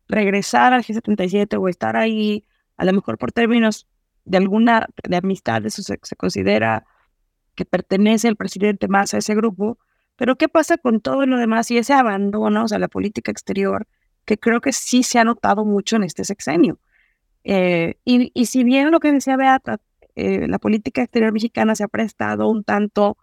regresar 0.08 0.74
al 0.74 0.82
G77 0.82 1.58
o 1.58 1.68
estar 1.68 1.96
ahí, 1.96 2.44
a 2.76 2.84
lo 2.84 2.92
mejor 2.92 3.16
por 3.16 3.32
términos 3.32 3.86
de 4.24 4.38
alguna 4.38 4.88
de 5.08 5.16
amistad, 5.16 5.64
eso 5.64 5.82
se, 5.82 5.96
considera 6.16 6.84
que 7.54 7.64
pertenece 7.64 8.28
el 8.28 8.36
presidente 8.36 8.88
más 8.88 9.14
a 9.14 9.18
ese 9.18 9.34
grupo, 9.34 9.78
pero 10.16 10.36
¿qué 10.36 10.48
pasa 10.48 10.76
con 10.76 11.00
todo 11.00 11.24
lo 11.24 11.38
demás 11.38 11.70
y 11.70 11.78
ese 11.78 11.94
abandono, 11.94 12.64
o 12.64 12.68
sea, 12.68 12.78
la 12.78 12.88
política 12.88 13.30
exterior, 13.30 13.86
que 14.24 14.36
creo 14.36 14.60
que 14.60 14.72
sí 14.72 15.04
se 15.04 15.18
ha 15.18 15.24
notado 15.24 15.64
mucho 15.64 15.96
en 15.96 16.02
este 16.02 16.24
sexenio? 16.24 16.78
Eh, 17.48 17.94
y, 18.04 18.32
y, 18.34 18.46
si 18.46 18.64
bien 18.64 18.90
lo 18.90 18.98
que 18.98 19.12
decía 19.12 19.36
Beata, 19.36 19.78
eh, 20.16 20.48
la 20.48 20.58
política 20.58 21.02
exterior 21.02 21.32
mexicana 21.32 21.76
se 21.76 21.84
ha 21.84 21.88
prestado 21.88 22.48
un 22.48 22.64
tanto 22.64 23.16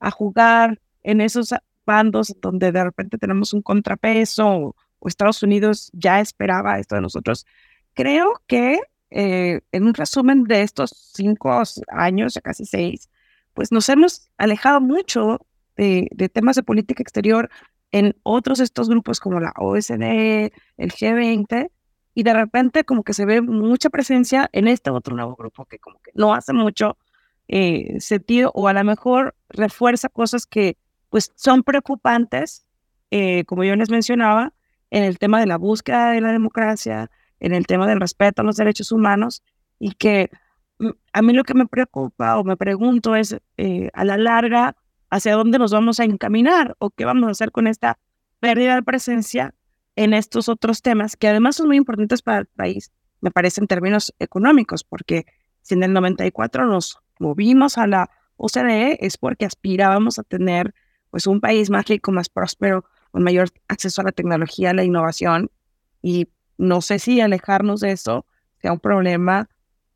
a 0.00 0.10
jugar 0.10 0.78
en 1.02 1.22
esos 1.22 1.54
bandos 1.86 2.36
donde 2.42 2.72
de 2.72 2.84
repente 2.84 3.16
tenemos 3.16 3.54
un 3.54 3.62
contrapeso 3.62 4.46
o, 4.46 4.74
Estados 5.08 5.42
Unidos 5.42 5.90
ya 5.94 6.20
esperaba 6.20 6.78
esto 6.78 6.94
de 6.94 7.00
nosotros, 7.00 7.46
creo 7.94 8.42
que 8.46 8.80
eh, 9.10 9.60
en 9.72 9.84
un 9.84 9.94
resumen 9.94 10.44
de 10.44 10.60
estos 10.60 10.90
cinco 11.14 11.62
años, 11.88 12.34
ya 12.34 12.42
casi 12.42 12.66
seis, 12.66 13.08
pues 13.54 13.72
nos 13.72 13.88
hemos 13.88 14.28
alejado 14.36 14.82
mucho 14.82 15.40
de, 15.76 16.06
de 16.12 16.28
temas 16.28 16.56
de 16.56 16.64
política 16.64 17.02
exterior 17.02 17.48
en 17.92 18.14
otros 18.24 18.60
estos 18.60 18.90
grupos 18.90 19.20
como 19.20 19.40
la 19.40 19.54
OSD, 19.56 20.52
el 20.76 20.92
G20, 20.92 21.70
y 22.20 22.22
de 22.22 22.34
repente 22.34 22.84
como 22.84 23.02
que 23.02 23.14
se 23.14 23.24
ve 23.24 23.40
mucha 23.40 23.88
presencia 23.88 24.50
en 24.52 24.68
este 24.68 24.90
otro 24.90 25.16
nuevo 25.16 25.36
grupo 25.36 25.64
que 25.64 25.78
como 25.78 26.02
que 26.02 26.10
no 26.14 26.34
hace 26.34 26.52
mucho 26.52 26.98
eh, 27.48 27.98
sentido 27.98 28.52
o 28.54 28.68
a 28.68 28.74
lo 28.74 28.84
mejor 28.84 29.34
refuerza 29.48 30.10
cosas 30.10 30.44
que 30.44 30.76
pues 31.08 31.32
son 31.34 31.62
preocupantes, 31.62 32.66
eh, 33.10 33.44
como 33.46 33.64
yo 33.64 33.74
les 33.74 33.88
mencionaba, 33.88 34.52
en 34.90 35.02
el 35.02 35.18
tema 35.18 35.40
de 35.40 35.46
la 35.46 35.56
búsqueda 35.56 36.10
de 36.10 36.20
la 36.20 36.30
democracia, 36.30 37.10
en 37.38 37.54
el 37.54 37.66
tema 37.66 37.86
del 37.86 38.00
respeto 38.00 38.42
a 38.42 38.44
los 38.44 38.56
derechos 38.56 38.92
humanos 38.92 39.42
y 39.78 39.92
que 39.92 40.28
mm, 40.78 40.90
a 41.14 41.22
mí 41.22 41.32
lo 41.32 41.44
que 41.44 41.54
me 41.54 41.66
preocupa 41.68 42.36
o 42.36 42.44
me 42.44 42.58
pregunto 42.58 43.16
es 43.16 43.34
eh, 43.56 43.88
a 43.94 44.04
la 44.04 44.18
larga 44.18 44.76
hacia 45.08 45.36
dónde 45.36 45.58
nos 45.58 45.72
vamos 45.72 46.00
a 46.00 46.04
encaminar 46.04 46.76
o 46.80 46.90
qué 46.90 47.06
vamos 47.06 47.28
a 47.28 47.30
hacer 47.30 47.50
con 47.50 47.66
esta 47.66 47.98
pérdida 48.40 48.74
de 48.74 48.82
presencia 48.82 49.54
en 49.96 50.14
estos 50.14 50.48
otros 50.48 50.82
temas 50.82 51.16
que 51.16 51.28
además 51.28 51.56
son 51.56 51.68
muy 51.68 51.76
importantes 51.76 52.22
para 52.22 52.38
el 52.38 52.46
país, 52.46 52.92
me 53.20 53.30
parece 53.30 53.60
en 53.60 53.66
términos 53.66 54.14
económicos, 54.18 54.84
porque 54.84 55.26
si 55.62 55.74
en 55.74 55.82
el 55.82 55.92
94 55.92 56.66
nos 56.66 56.98
movimos 57.18 57.78
a 57.78 57.86
la 57.86 58.10
OCDE 58.36 58.98
es 59.04 59.18
porque 59.18 59.44
aspirábamos 59.44 60.18
a 60.18 60.22
tener 60.22 60.74
pues 61.10 61.26
un 61.26 61.40
país 61.40 61.70
más 61.70 61.86
rico, 61.86 62.12
más 62.12 62.28
próspero, 62.28 62.84
con 63.10 63.22
mayor 63.22 63.50
acceso 63.68 64.00
a 64.00 64.04
la 64.04 64.12
tecnología, 64.12 64.70
a 64.70 64.74
la 64.74 64.84
innovación 64.84 65.50
y 66.00 66.28
no 66.56 66.80
sé 66.80 66.98
si 66.98 67.20
alejarnos 67.20 67.80
de 67.80 67.92
eso 67.92 68.26
sea 68.60 68.72
un 68.72 68.80
problema 68.80 69.48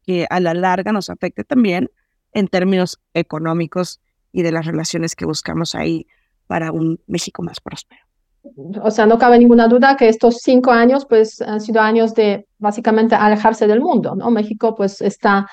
que 0.02 0.26
a 0.28 0.40
la 0.40 0.54
larga 0.54 0.92
nos 0.92 1.08
afecte 1.08 1.44
también 1.44 1.90
en 2.32 2.48
términos 2.48 3.00
económicos 3.14 4.00
y 4.32 4.42
de 4.42 4.52
las 4.52 4.66
relaciones 4.66 5.14
que 5.14 5.24
buscamos 5.24 5.74
ahí 5.74 6.06
para 6.46 6.72
un 6.72 7.00
México 7.06 7.42
más 7.42 7.60
próspero 7.60 8.04
o 8.82 8.90
sea, 8.90 9.06
no 9.06 9.18
cabe 9.18 9.38
ninguna 9.38 9.68
duda 9.68 9.96
que 9.96 10.08
estos 10.08 10.38
cinco 10.42 10.70
años, 10.70 11.06
pues, 11.06 11.40
han 11.40 11.60
sido 11.60 11.80
años 11.80 12.14
de 12.14 12.46
básicamente 12.58 13.14
alejarse 13.14 13.66
del 13.66 13.80
mundo, 13.80 14.14
¿no? 14.14 14.30
México, 14.30 14.74
pues, 14.74 15.00
está 15.00 15.46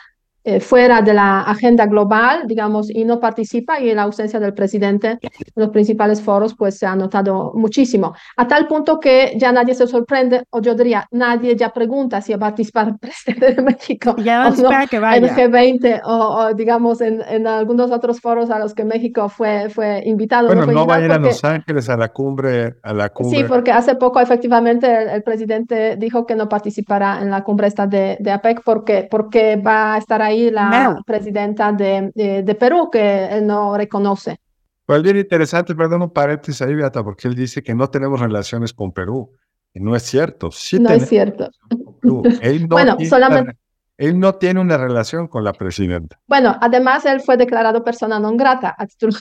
eh, 0.43 0.60
fuera 0.60 1.01
de 1.01 1.13
la 1.13 1.41
agenda 1.41 1.86
global, 1.86 2.43
digamos, 2.48 2.89
y 2.89 3.05
no 3.05 3.19
participa, 3.19 3.79
y 3.79 3.93
la 3.93 4.03
ausencia 4.03 4.39
del 4.39 4.53
presidente 4.53 5.19
en 5.21 5.51
los 5.55 5.69
principales 5.69 6.19
foros, 6.19 6.55
pues 6.55 6.79
se 6.79 6.88
ha 6.88 6.95
notado 6.95 7.51
muchísimo, 7.53 8.15
a 8.38 8.48
tal 8.48 8.67
punto 8.67 9.00
que 9.00 9.33
ya 9.38 9.51
nadie 9.51 9.75
se 9.75 9.86
sorprende, 9.86 10.43
o 10.50 10.60
yo 10.60 10.74
diría, 10.74 11.07
nadie 11.12 11.55
ya 11.55 11.69
pregunta 11.69 12.21
si 12.21 12.31
va 12.31 12.38
a 12.38 12.50
participar 12.50 12.88
el 12.88 12.98
presidente 13.00 13.53
de 13.53 13.62
México 13.62 14.15
ya 14.17 14.48
o 14.48 14.50
no, 14.50 14.69
que 14.89 15.00
vaya. 15.00 15.27
en 15.27 15.36
G20 15.36 16.01
o, 16.05 16.10
o 16.10 16.53
digamos 16.55 17.01
en, 17.01 17.21
en, 17.29 17.45
algunos 17.45 17.91
otros 17.91 18.19
foros 18.19 18.50
a 18.50 18.57
los 18.57 18.74
que 18.74 18.83
México 18.83 19.29
fue, 19.29 19.69
fue 19.69 20.01
invitado. 20.05 20.48
Bueno, 20.48 20.65
no, 20.65 20.71
no 20.71 20.88
va 20.88 20.95
a 20.95 21.01
ir 21.01 21.12
a 21.12 21.19
Los 21.19 21.43
Ángeles 21.43 21.88
a 21.89 21.98
la 21.98 22.10
cumbre, 22.10 22.77
a 22.81 22.93
la 22.93 23.10
cumbre. 23.10 23.39
Sí, 23.39 23.43
porque 23.43 23.71
hace 23.71 23.95
poco 23.95 24.19
efectivamente 24.19 24.88
el, 24.88 25.10
el 25.10 25.24
presidente 25.24 25.98
dijo 25.98 26.25
que 26.25 26.36
no 26.36 26.50
participará 26.50 27.21
en 27.21 27.29
la 27.29 27.43
cumbre 27.43 27.67
esta 27.67 27.86
de, 27.86 28.17
de 28.19 28.31
APEC 28.31 28.62
porque, 28.63 29.07
porque 29.10 29.55
va 29.55 29.93
a 29.93 29.98
estar 29.98 30.21
ahí 30.21 30.30
ahí 30.31 30.51
la 30.51 30.93
no. 30.93 31.03
presidenta 31.05 31.71
de, 31.71 32.11
de, 32.15 32.43
de, 32.43 32.55
Perú, 32.55 32.89
que 32.91 33.25
él 33.27 33.45
no 33.45 33.77
reconoce. 33.77 34.39
Pues 34.85 35.01
bien 35.03 35.17
interesante, 35.17 35.75
perdón 35.75 36.01
un 36.01 36.09
paréntesis 36.11 36.61
ahí, 36.61 36.75
Beata, 36.75 37.03
porque 37.03 37.27
él 37.27 37.35
dice 37.35 37.63
que 37.63 37.73
no 37.73 37.89
tenemos 37.89 38.19
relaciones 38.19 38.73
con 38.73 38.91
Perú. 38.91 39.31
Y 39.73 39.79
no 39.79 39.95
es 39.95 40.03
cierto. 40.03 40.51
Sí 40.51 40.79
no 40.79 40.89
es 40.89 41.07
cierto. 41.07 41.50
Él 42.41 42.63
no 42.63 42.75
bueno, 42.75 42.97
solamente... 43.07 43.57
Él 43.97 44.19
no 44.19 44.33
tiene 44.33 44.59
una 44.59 44.77
relación 44.77 45.27
con 45.27 45.43
la 45.43 45.53
presidenta. 45.53 46.19
Bueno, 46.25 46.57
además 46.59 47.05
él 47.05 47.21
fue 47.21 47.38
declarado 47.38 47.83
persona 47.83 48.19
non 48.19 48.35
grata, 48.35 48.73
a 48.77 48.88
título 48.88 49.13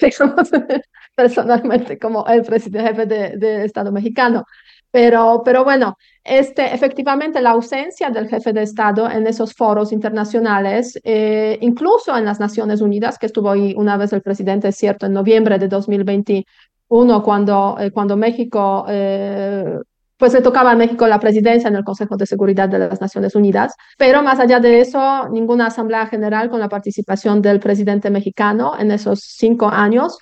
personalmente 1.15 1.99
como 1.99 2.25
el 2.27 2.41
presidente 2.43 2.89
jefe 2.89 3.05
del 3.05 3.39
de 3.39 3.65
Estado 3.67 3.93
mexicano. 3.93 4.47
Pero, 4.91 5.43
pero 5.45 5.65
bueno, 5.65 5.99
este, 6.25 6.75
efectivamente 6.75 7.41
la 7.41 7.51
ausencia 7.51 8.11
del 8.11 8.29
jefe 8.29 8.53
de 8.53 8.63
Estado 8.63 9.11
en 9.11 9.27
esos 9.27 9.55
foros 9.55 9.91
internacionales, 9.91 10.99
eh, 11.03 11.59
incluso 11.63 12.17
en 12.17 12.27
las 12.27 12.39
Naciones 12.39 12.83
Unidas, 12.83 13.19
que 13.19 13.27
estuvo 13.27 13.51
ahí 13.51 13.75
una 13.77 13.97
vez 13.97 14.13
el 14.13 14.21
presidente, 14.21 14.69
es 14.69 14.77
cierto, 14.77 15.07
en 15.07 15.15
noviembre 15.15 15.59
de 15.59 15.69
2021, 15.69 17.23
cuando, 17.23 17.77
eh, 17.81 17.91
cuando 17.91 18.17
México, 18.19 18.85
eh, 18.89 19.79
pues 20.19 20.35
le 20.35 20.43
tocaba 20.43 20.73
a 20.73 20.77
México 20.77 21.07
la 21.07 21.19
presidencia 21.19 21.69
en 21.69 21.77
el 21.77 21.85
Consejo 21.85 22.19
de 22.19 22.27
Seguridad 22.27 22.69
de 22.69 22.81
las 22.81 23.01
Naciones 23.01 23.35
Unidas, 23.35 23.75
pero 23.97 24.23
más 24.23 24.39
allá 24.39 24.61
de 24.61 24.81
eso, 24.81 25.27
ninguna 25.31 25.69
asamblea 25.69 26.07
general 26.07 26.51
con 26.51 26.61
la 26.61 26.69
participación 26.69 27.41
del 27.41 27.61
presidente 27.61 28.11
mexicano 28.11 28.75
en 28.79 28.91
esos 28.91 29.21
cinco 29.21 29.69
años. 29.69 30.19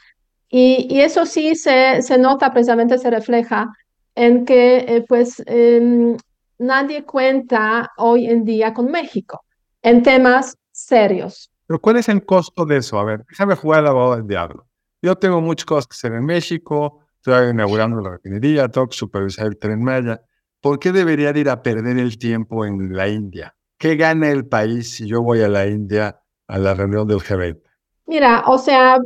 Y, 0.50 1.00
eso 1.00 1.26
sí 1.26 1.56
se, 1.56 2.00
se 2.00 2.16
nota, 2.16 2.50
precisamente 2.52 2.96
se 2.96 3.10
refleja 3.10 3.68
en 4.18 4.44
que 4.44 4.78
eh, 4.78 5.04
pues 5.08 5.40
eh, 5.46 6.16
nadie 6.58 7.04
cuenta 7.04 7.92
hoy 7.96 8.26
en 8.26 8.44
día 8.44 8.74
con 8.74 8.90
México 8.90 9.44
en 9.80 10.02
temas 10.02 10.56
serios. 10.72 11.52
Pero 11.66 11.80
¿cuál 11.80 11.98
es 11.98 12.08
el 12.08 12.24
costo 12.24 12.66
de 12.66 12.78
eso? 12.78 12.98
A 12.98 13.04
ver, 13.04 13.24
déjame 13.28 13.54
jugar 13.54 13.84
la 13.84 13.90
abogado 13.90 14.16
del 14.16 14.26
diablo. 14.26 14.66
Yo 15.00 15.14
tengo 15.14 15.40
muchas 15.40 15.66
cosas 15.66 15.86
que 15.86 15.94
hacer 15.94 16.14
en 16.14 16.24
México, 16.24 17.06
estoy 17.14 17.50
inaugurando 17.50 18.00
la 18.00 18.10
refinería, 18.10 18.68
tengo 18.68 18.88
que 18.88 18.96
supervisar 18.96 19.46
el 19.46 19.56
tren 19.56 19.82
Maya. 19.82 20.20
¿Por 20.60 20.80
qué 20.80 20.90
debería 20.90 21.30
ir 21.38 21.48
a 21.48 21.62
perder 21.62 21.98
el 21.98 22.18
tiempo 22.18 22.64
en 22.64 22.96
la 22.96 23.06
India? 23.06 23.54
¿Qué 23.78 23.94
gana 23.94 24.32
el 24.32 24.46
país 24.46 24.90
si 24.90 25.06
yo 25.06 25.22
voy 25.22 25.42
a 25.42 25.48
la 25.48 25.68
India 25.68 26.20
a 26.48 26.58
la 26.58 26.74
reunión 26.74 27.06
del 27.06 27.18
G20? 27.18 27.62
Mira, 28.08 28.42
o 28.46 28.56
sea, 28.56 28.96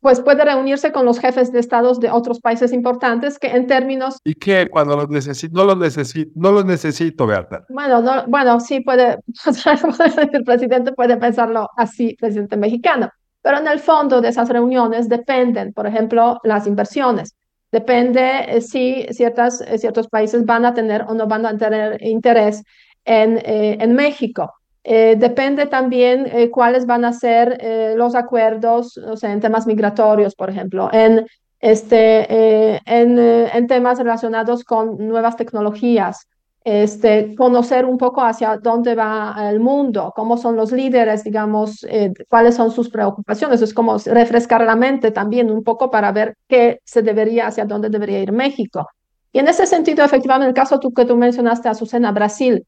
pues 0.00 0.20
puede 0.20 0.44
reunirse 0.44 0.90
con 0.90 1.06
los 1.06 1.20
jefes 1.20 1.52
de 1.52 1.60
estados 1.60 2.00
de 2.00 2.10
otros 2.10 2.40
países 2.40 2.72
importantes 2.72 3.38
que 3.38 3.46
en 3.46 3.68
términos... 3.68 4.18
¿Y 4.24 4.34
qué? 4.34 4.68
Cuando 4.68 4.96
los 4.96 5.08
necesito, 5.08 5.56
no 5.56 5.64
los 5.64 5.78
necesito, 5.78 6.32
no 6.34 6.50
los 6.50 6.64
necesito, 6.64 7.28
Berta. 7.28 7.64
Bueno, 7.68 8.02
no, 8.02 8.26
bueno, 8.26 8.58
sí 8.58 8.80
puede, 8.80 9.18
el 10.32 10.44
presidente 10.44 10.92
puede 10.92 11.16
pensarlo 11.16 11.68
así, 11.76 12.16
presidente 12.18 12.56
mexicano. 12.56 13.08
pero 13.40 13.58
en 13.58 13.68
el 13.68 13.78
fondo 13.78 14.20
de 14.20 14.30
esas 14.30 14.48
reuniones 14.48 15.08
dependen, 15.08 15.72
por 15.72 15.86
ejemplo, 15.86 16.40
las 16.42 16.66
inversiones. 16.66 17.36
Depende 17.70 18.56
eh, 18.56 18.60
si 18.60 19.06
ciertas, 19.12 19.60
eh, 19.60 19.78
ciertos 19.78 20.08
países 20.08 20.44
van 20.44 20.64
a 20.64 20.74
tener 20.74 21.02
o 21.02 21.14
no 21.14 21.28
van 21.28 21.46
a 21.46 21.56
tener 21.56 22.04
interés 22.04 22.64
en, 23.04 23.38
eh, 23.38 23.78
en 23.80 23.94
México. 23.94 24.52
Depende 24.82 25.66
también 25.66 26.50
cuáles 26.50 26.86
van 26.86 27.04
a 27.04 27.12
ser 27.12 27.58
los 27.96 28.14
acuerdos 28.14 28.96
o 28.96 29.16
sea, 29.16 29.32
en 29.32 29.40
temas 29.40 29.66
migratorios, 29.66 30.34
por 30.34 30.50
ejemplo, 30.50 30.88
en, 30.92 31.26
este, 31.60 32.76
en, 32.86 33.18
en 33.18 33.66
temas 33.66 33.98
relacionados 33.98 34.64
con 34.64 34.96
nuevas 34.98 35.36
tecnologías, 35.36 36.26
este, 36.64 37.34
conocer 37.36 37.86
un 37.86 37.96
poco 37.96 38.22
hacia 38.22 38.58
dónde 38.58 38.94
va 38.94 39.34
el 39.50 39.60
mundo, 39.60 40.12
cómo 40.14 40.36
son 40.36 40.56
los 40.56 40.72
líderes, 40.72 41.24
digamos, 41.24 41.84
eh, 41.84 42.12
cuáles 42.28 42.54
son 42.54 42.70
sus 42.70 42.90
preocupaciones. 42.90 43.62
Es 43.62 43.72
como 43.72 43.96
refrescar 43.98 44.62
la 44.62 44.76
mente 44.76 45.10
también 45.10 45.50
un 45.50 45.64
poco 45.64 45.90
para 45.90 46.12
ver 46.12 46.36
qué 46.48 46.80
se 46.84 47.02
debería, 47.02 47.46
hacia 47.46 47.64
dónde 47.64 47.88
debería 47.88 48.20
ir 48.20 48.32
México. 48.32 48.86
Y 49.32 49.38
en 49.38 49.48
ese 49.48 49.66
sentido, 49.66 50.04
efectivamente, 50.04 50.48
el 50.48 50.54
caso 50.54 50.80
tú, 50.80 50.92
que 50.92 51.04
tú 51.04 51.16
mencionaste, 51.16 51.68
Azucena, 51.68 52.12
Brasil, 52.12 52.66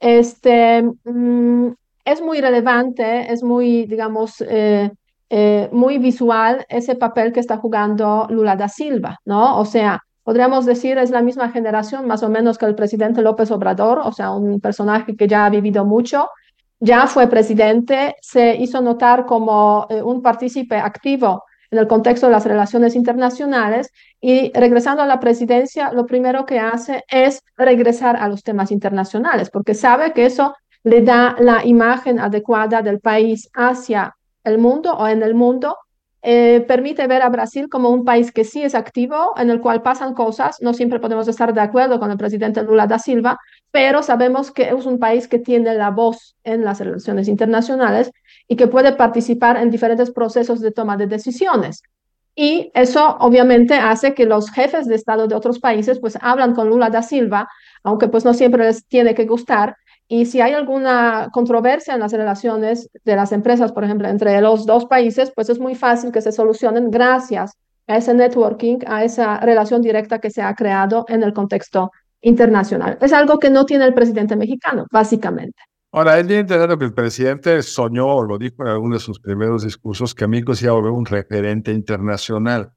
este, 0.00 0.82
mm, 0.82 1.68
es 2.04 2.22
muy 2.22 2.40
relevante, 2.40 3.32
es 3.32 3.42
muy, 3.42 3.86
digamos, 3.86 4.40
eh, 4.40 4.90
eh, 5.28 5.68
muy 5.72 5.98
visual 5.98 6.64
ese 6.68 6.94
papel 6.94 7.32
que 7.32 7.40
está 7.40 7.56
jugando 7.56 8.26
Lula 8.30 8.54
da 8.54 8.68
Silva, 8.68 9.18
¿no? 9.24 9.58
O 9.58 9.64
sea, 9.64 10.02
podríamos 10.22 10.66
decir, 10.66 10.98
es 10.98 11.10
la 11.10 11.22
misma 11.22 11.50
generación 11.50 12.06
más 12.06 12.22
o 12.22 12.28
menos 12.28 12.58
que 12.58 12.66
el 12.66 12.74
presidente 12.76 13.22
López 13.22 13.50
Obrador, 13.50 14.00
o 14.04 14.12
sea, 14.12 14.30
un 14.30 14.60
personaje 14.60 15.16
que 15.16 15.26
ya 15.26 15.46
ha 15.46 15.50
vivido 15.50 15.84
mucho, 15.84 16.28
ya 16.78 17.06
fue 17.06 17.26
presidente, 17.26 18.14
se 18.20 18.54
hizo 18.56 18.80
notar 18.80 19.26
como 19.26 19.86
eh, 19.88 20.02
un 20.02 20.22
partícipe 20.22 20.76
activo 20.76 21.44
en 21.76 21.82
el 21.82 21.88
contexto 21.88 22.26
de 22.26 22.32
las 22.32 22.46
relaciones 22.46 22.94
internacionales 22.96 23.92
y 24.20 24.50
regresando 24.54 25.02
a 25.02 25.06
la 25.06 25.20
presidencia, 25.20 25.92
lo 25.92 26.06
primero 26.06 26.46
que 26.46 26.58
hace 26.58 27.04
es 27.08 27.42
regresar 27.56 28.16
a 28.16 28.28
los 28.28 28.42
temas 28.42 28.70
internacionales, 28.70 29.50
porque 29.50 29.74
sabe 29.74 30.12
que 30.12 30.24
eso 30.24 30.54
le 30.82 31.02
da 31.02 31.36
la 31.38 31.64
imagen 31.64 32.18
adecuada 32.18 32.80
del 32.80 33.00
país 33.00 33.50
hacia 33.52 34.16
el 34.44 34.58
mundo 34.58 34.94
o 34.94 35.06
en 35.06 35.22
el 35.22 35.34
mundo 35.34 35.76
eh, 36.22 36.64
permite 36.66 37.06
ver 37.06 37.22
a 37.22 37.28
Brasil 37.28 37.68
como 37.68 37.90
un 37.90 38.04
país 38.04 38.32
que 38.32 38.42
sí 38.42 38.62
es 38.62 38.74
activo, 38.74 39.34
en 39.36 39.50
el 39.50 39.60
cual 39.60 39.82
pasan 39.82 40.14
cosas. 40.14 40.56
No 40.60 40.74
siempre 40.74 40.98
podemos 40.98 41.28
estar 41.28 41.52
de 41.54 41.60
acuerdo 41.60 42.00
con 42.00 42.10
el 42.10 42.16
presidente 42.16 42.62
Lula 42.64 42.86
da 42.88 42.98
Silva, 42.98 43.38
pero 43.76 44.02
sabemos 44.02 44.50
que 44.52 44.70
es 44.70 44.86
un 44.86 44.98
país 44.98 45.28
que 45.28 45.38
tiene 45.38 45.74
la 45.74 45.90
voz 45.90 46.34
en 46.44 46.64
las 46.64 46.80
relaciones 46.80 47.28
internacionales 47.28 48.10
y 48.48 48.56
que 48.56 48.68
puede 48.68 48.94
participar 48.94 49.58
en 49.58 49.70
diferentes 49.70 50.10
procesos 50.10 50.62
de 50.62 50.70
toma 50.70 50.96
de 50.96 51.06
decisiones. 51.06 51.82
Y 52.34 52.70
eso 52.72 53.18
obviamente 53.20 53.74
hace 53.74 54.14
que 54.14 54.24
los 54.24 54.50
jefes 54.50 54.86
de 54.86 54.94
Estado 54.94 55.28
de 55.28 55.34
otros 55.34 55.58
países 55.58 56.00
pues 56.00 56.16
hablan 56.22 56.54
con 56.54 56.70
Lula 56.70 56.88
da 56.88 57.02
Silva, 57.02 57.50
aunque 57.82 58.08
pues 58.08 58.24
no 58.24 58.32
siempre 58.32 58.64
les 58.64 58.86
tiene 58.86 59.14
que 59.14 59.26
gustar, 59.26 59.76
y 60.08 60.24
si 60.24 60.40
hay 60.40 60.54
alguna 60.54 61.28
controversia 61.30 61.92
en 61.92 62.00
las 62.00 62.12
relaciones 62.12 62.88
de 63.04 63.14
las 63.14 63.30
empresas, 63.32 63.72
por 63.72 63.84
ejemplo, 63.84 64.08
entre 64.08 64.40
los 64.40 64.64
dos 64.64 64.86
países, 64.86 65.30
pues 65.34 65.50
es 65.50 65.58
muy 65.58 65.74
fácil 65.74 66.12
que 66.12 66.22
se 66.22 66.32
solucionen 66.32 66.90
gracias 66.90 67.58
a 67.86 67.98
ese 67.98 68.14
networking, 68.14 68.78
a 68.86 69.04
esa 69.04 69.38
relación 69.40 69.82
directa 69.82 70.18
que 70.18 70.30
se 70.30 70.40
ha 70.40 70.54
creado 70.54 71.04
en 71.08 71.22
el 71.22 71.34
contexto 71.34 71.90
internacional. 72.20 72.98
Es 73.00 73.12
algo 73.12 73.38
que 73.38 73.50
no 73.50 73.66
tiene 73.66 73.84
el 73.84 73.94
presidente 73.94 74.36
mexicano, 74.36 74.86
básicamente. 74.90 75.58
Ahora, 75.92 76.18
es 76.18 76.26
bien 76.26 76.40
interesante 76.40 76.78
que 76.78 76.84
el 76.84 76.94
presidente 76.94 77.62
soñó, 77.62 78.16
o 78.16 78.22
lo 78.22 78.38
dijo 78.38 78.62
en 78.62 78.68
alguno 78.68 78.96
de 78.96 79.00
sus 79.00 79.18
primeros 79.20 79.62
discursos, 79.62 80.14
que 80.14 80.26
México 80.26 80.54
se 80.54 80.66
iba 80.66 80.72
a 80.72 80.76
volver 80.76 80.92
un 80.92 81.06
referente 81.06 81.72
internacional, 81.72 82.72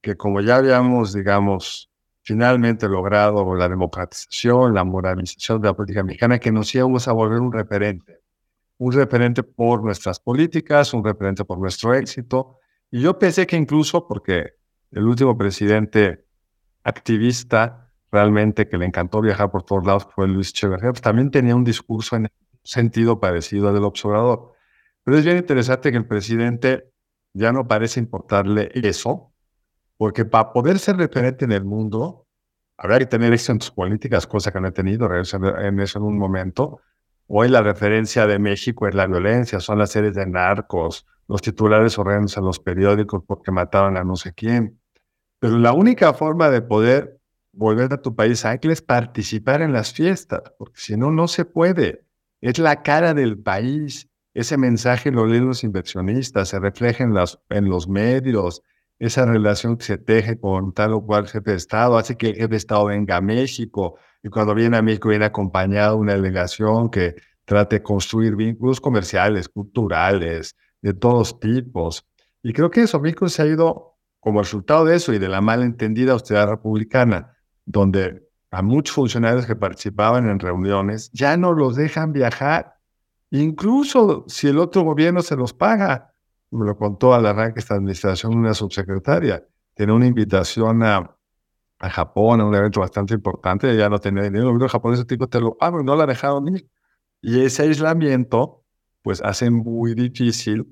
que 0.00 0.16
como 0.16 0.40
ya 0.40 0.56
habíamos, 0.56 1.12
digamos, 1.12 1.90
finalmente 2.22 2.88
logrado 2.88 3.54
la 3.54 3.68
democratización, 3.68 4.74
la 4.74 4.82
moralización 4.82 5.60
de 5.60 5.68
la 5.68 5.74
política 5.74 6.02
mexicana, 6.02 6.38
que 6.38 6.50
nos 6.50 6.74
íbamos 6.74 7.06
a 7.06 7.12
volver 7.12 7.40
un 7.40 7.52
referente. 7.52 8.20
Un 8.78 8.92
referente 8.92 9.42
por 9.42 9.84
nuestras 9.84 10.18
políticas, 10.18 10.94
un 10.94 11.04
referente 11.04 11.44
por 11.44 11.58
nuestro 11.58 11.94
éxito. 11.94 12.58
Y 12.90 13.02
yo 13.02 13.18
pensé 13.18 13.46
que 13.46 13.56
incluso 13.56 14.08
porque 14.08 14.54
el 14.90 15.04
último 15.04 15.36
presidente 15.36 16.24
activista 16.82 17.83
realmente 18.14 18.68
que 18.68 18.78
le 18.78 18.86
encantó 18.86 19.20
viajar 19.20 19.50
por 19.50 19.64
todos 19.64 19.84
lados 19.84 20.06
fue 20.14 20.28
Luis 20.28 20.50
Echeverría, 20.50 20.90
pues 20.90 21.02
también 21.02 21.32
tenía 21.32 21.56
un 21.56 21.64
discurso 21.64 22.14
en 22.14 22.30
sentido 22.62 23.18
parecido 23.18 23.68
al 23.68 23.74
del 23.74 23.84
observador. 23.84 24.52
Pero 25.02 25.18
es 25.18 25.24
bien 25.24 25.36
interesante 25.36 25.90
que 25.90 25.98
el 25.98 26.06
presidente 26.06 26.92
ya 27.34 27.52
no 27.52 27.66
parece 27.66 27.98
importarle 27.98 28.70
eso, 28.74 29.32
porque 29.96 30.24
para 30.24 30.52
poder 30.52 30.78
ser 30.78 30.96
referente 30.96 31.44
en 31.44 31.50
el 31.52 31.64
mundo, 31.64 32.28
habrá 32.76 33.00
que 33.00 33.06
tener 33.06 33.32
éxito 33.32 33.52
en 33.52 33.58
tus 33.58 33.72
políticas, 33.72 34.28
cosa 34.28 34.52
que 34.52 34.60
no 34.60 34.68
he 34.68 34.72
tenido 34.72 35.08
en 35.12 35.80
eso 35.80 35.98
en 35.98 36.04
un 36.04 36.16
momento. 36.16 36.80
Hoy 37.26 37.48
la 37.48 37.62
referencia 37.62 38.28
de 38.28 38.38
México 38.38 38.86
es 38.86 38.94
la 38.94 39.08
violencia, 39.08 39.58
son 39.58 39.78
las 39.78 39.90
series 39.90 40.14
de 40.14 40.26
narcos, 40.26 41.04
los 41.26 41.42
titulares 41.42 41.98
horrendos 41.98 42.36
en 42.36 42.44
los 42.44 42.60
periódicos 42.60 43.24
porque 43.26 43.50
mataron 43.50 43.96
a 43.96 44.04
no 44.04 44.14
sé 44.14 44.32
quién. 44.34 44.80
Pero 45.40 45.58
la 45.58 45.72
única 45.72 46.14
forma 46.14 46.48
de 46.50 46.62
poder 46.62 47.18
volver 47.56 47.92
a 47.92 48.02
tu 48.02 48.14
país 48.14 48.44
ángel 48.44 48.70
es 48.70 48.82
participar 48.82 49.62
en 49.62 49.72
las 49.72 49.92
fiestas, 49.92 50.42
porque 50.58 50.80
si 50.80 50.96
no, 50.96 51.10
no 51.10 51.28
se 51.28 51.44
puede. 51.44 52.04
Es 52.40 52.58
la 52.58 52.82
cara 52.82 53.14
del 53.14 53.38
país. 53.38 54.10
Ese 54.34 54.56
mensaje 54.56 55.10
lo 55.10 55.26
leen 55.26 55.46
los 55.46 55.64
inversionistas, 55.64 56.48
se 56.48 56.58
refleja 56.58 57.04
en, 57.04 57.14
en 57.50 57.68
los 57.68 57.88
medios, 57.88 58.62
esa 58.98 59.26
relación 59.26 59.76
que 59.76 59.84
se 59.84 59.98
teje 59.98 60.38
con 60.38 60.72
tal 60.72 60.94
o 60.94 61.04
cual 61.04 61.26
jefe 61.28 61.50
de 61.50 61.56
Estado, 61.56 61.98
hace 61.98 62.16
que 62.16 62.28
el 62.28 62.34
jefe 62.36 62.48
de 62.48 62.56
Estado 62.56 62.86
venga 62.86 63.16
a 63.16 63.20
México 63.20 63.96
y 64.22 64.28
cuando 64.28 64.54
viene 64.54 64.76
a 64.76 64.82
México 64.82 65.08
viene 65.08 65.26
acompañado 65.26 65.96
una 65.96 66.14
delegación 66.14 66.90
que 66.90 67.16
trate 67.44 67.76
de 67.76 67.82
construir 67.82 68.36
vínculos 68.36 68.80
comerciales, 68.80 69.48
culturales, 69.48 70.56
de 70.80 70.94
todos 70.94 71.38
tipos. 71.40 72.06
Y 72.42 72.52
creo 72.52 72.70
que 72.70 72.82
eso, 72.82 73.00
México 73.00 73.28
se 73.28 73.42
ha 73.42 73.46
ido 73.46 73.98
como 74.20 74.40
resultado 74.40 74.84
de 74.86 74.96
eso 74.96 75.12
y 75.12 75.18
de 75.18 75.28
la 75.28 75.42
malentendida 75.42 76.12
austeridad 76.12 76.48
republicana, 76.48 77.33
donde 77.64 78.28
a 78.50 78.62
muchos 78.62 78.94
funcionarios 78.94 79.46
que 79.46 79.56
participaban 79.56 80.28
en 80.28 80.38
reuniones 80.38 81.10
ya 81.12 81.36
no 81.36 81.52
los 81.52 81.76
dejan 81.76 82.12
viajar, 82.12 82.76
incluso 83.30 84.24
si 84.28 84.48
el 84.48 84.58
otro 84.58 84.82
gobierno 84.82 85.22
se 85.22 85.36
los 85.36 85.52
paga 85.52 86.14
me 86.54 86.66
lo 86.66 86.76
contó 86.76 87.14
al 87.14 87.26
arranque 87.26 87.60
esta 87.60 87.74
administración 87.74 88.36
una 88.36 88.54
subsecretaria, 88.54 89.44
tiene 89.74 89.92
una 89.92 90.06
invitación 90.06 90.82
a, 90.82 91.16
a 91.78 91.90
Japón, 91.90 92.40
a 92.40 92.46
un 92.46 92.54
evento 92.54 92.80
bastante 92.80 93.14
importante, 93.14 93.70
ella 93.70 93.88
no 93.88 93.98
tenía 93.98 94.22
dinero, 94.22 94.52
vino 94.52 94.68
Japón, 94.68 94.94
ese 94.94 95.04
tipo 95.04 95.28
te 95.28 95.40
lo 95.40 95.56
pago 95.56 95.80
y 95.80 95.84
no 95.84 95.96
la 95.96 96.06
dejaron 96.06 96.48
ir. 96.48 96.68
Y 97.20 97.40
ese 97.40 97.62
aislamiento, 97.62 98.64
pues 99.02 99.20
hace 99.22 99.50
muy 99.50 99.94
difícil 99.94 100.66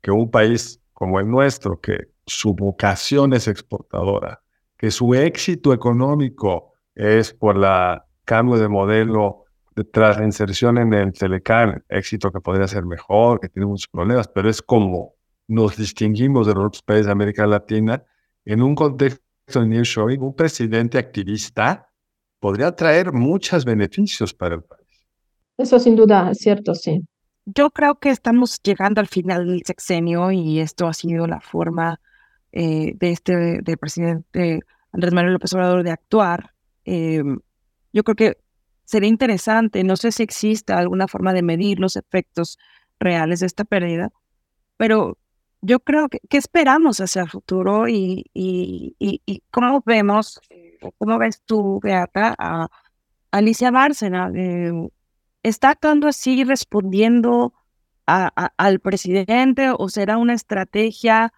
que 0.00 0.10
un 0.10 0.30
país 0.30 0.80
como 0.92 1.18
el 1.20 1.28
nuestro, 1.28 1.80
que 1.80 2.12
su 2.24 2.54
vocación 2.54 3.32
es 3.32 3.48
exportadora, 3.48 4.42
que 4.76 4.90
su 4.90 5.14
éxito 5.14 5.72
económico 5.72 6.74
es 6.94 7.32
por 7.32 7.56
la 7.56 8.06
cambio 8.24 8.58
de 8.58 8.68
modelo 8.68 9.44
tras 9.92 10.18
la 10.18 10.24
inserción 10.24 10.78
en 10.78 10.92
el 10.94 11.12
Telecan, 11.12 11.84
éxito 11.88 12.32
que 12.32 12.40
podría 12.40 12.66
ser 12.66 12.84
mejor, 12.84 13.40
que 13.40 13.48
tiene 13.48 13.66
muchos 13.66 13.88
problemas, 13.88 14.26
pero 14.28 14.48
es 14.48 14.62
como 14.62 15.14
nos 15.48 15.76
distinguimos 15.76 16.46
de 16.46 16.54
los 16.54 16.66
otros 16.66 16.82
países 16.82 17.06
de 17.06 17.12
América 17.12 17.46
Latina 17.46 18.02
en 18.44 18.62
un 18.62 18.74
contexto 18.74 19.20
de 19.60 19.66
nearshoring, 19.66 20.22
un 20.22 20.34
presidente 20.34 20.98
activista 20.98 21.88
podría 22.40 22.74
traer 22.74 23.12
muchos 23.12 23.64
beneficios 23.64 24.32
para 24.34 24.56
el 24.56 24.62
país. 24.62 24.86
Eso 25.58 25.78
sin 25.78 25.96
duda 25.96 26.30
es 26.30 26.38
cierto, 26.38 26.74
sí. 26.74 27.02
Yo 27.44 27.70
creo 27.70 27.96
que 27.96 28.10
estamos 28.10 28.60
llegando 28.62 29.00
al 29.00 29.06
final 29.06 29.46
del 29.46 29.62
sexenio 29.64 30.32
y 30.32 30.58
esto 30.58 30.88
ha 30.88 30.92
sido 30.92 31.26
la 31.26 31.40
forma 31.40 32.00
eh, 32.52 32.92
de 32.96 33.10
este 33.10 33.60
del 33.62 33.78
presidente 33.78 34.60
Andrés 34.92 35.12
Manuel 35.12 35.34
López 35.34 35.52
Obrador 35.54 35.82
de 35.82 35.90
actuar. 35.90 36.54
Eh, 36.84 37.22
yo 37.92 38.04
creo 38.04 38.16
que 38.16 38.38
sería 38.84 39.08
interesante, 39.08 39.82
no 39.84 39.96
sé 39.96 40.12
si 40.12 40.22
existe 40.22 40.72
alguna 40.72 41.08
forma 41.08 41.32
de 41.32 41.42
medir 41.42 41.80
los 41.80 41.96
efectos 41.96 42.58
reales 43.00 43.40
de 43.40 43.46
esta 43.46 43.64
pérdida, 43.64 44.10
pero 44.76 45.18
yo 45.60 45.80
creo 45.80 46.08
que, 46.08 46.20
¿qué 46.28 46.36
esperamos 46.36 47.00
hacia 47.00 47.22
el 47.22 47.30
futuro 47.30 47.88
y, 47.88 48.24
y, 48.32 48.94
y, 48.98 49.42
cómo 49.50 49.82
vemos, 49.84 50.40
cómo 50.98 51.18
ves 51.18 51.42
tú, 51.44 51.80
Beata, 51.82 52.34
a 52.38 52.68
Alicia 53.32 53.70
Bárcena? 53.70 54.30
Eh, 54.34 54.72
¿Está 55.42 55.70
actuando 55.70 56.08
así 56.08 56.44
respondiendo 56.44 57.52
a, 58.06 58.28
al 58.56 58.80
presidente 58.80 59.70
o 59.76 59.88
será 59.88 60.18
una 60.18 60.34
estrategia, 60.34 61.32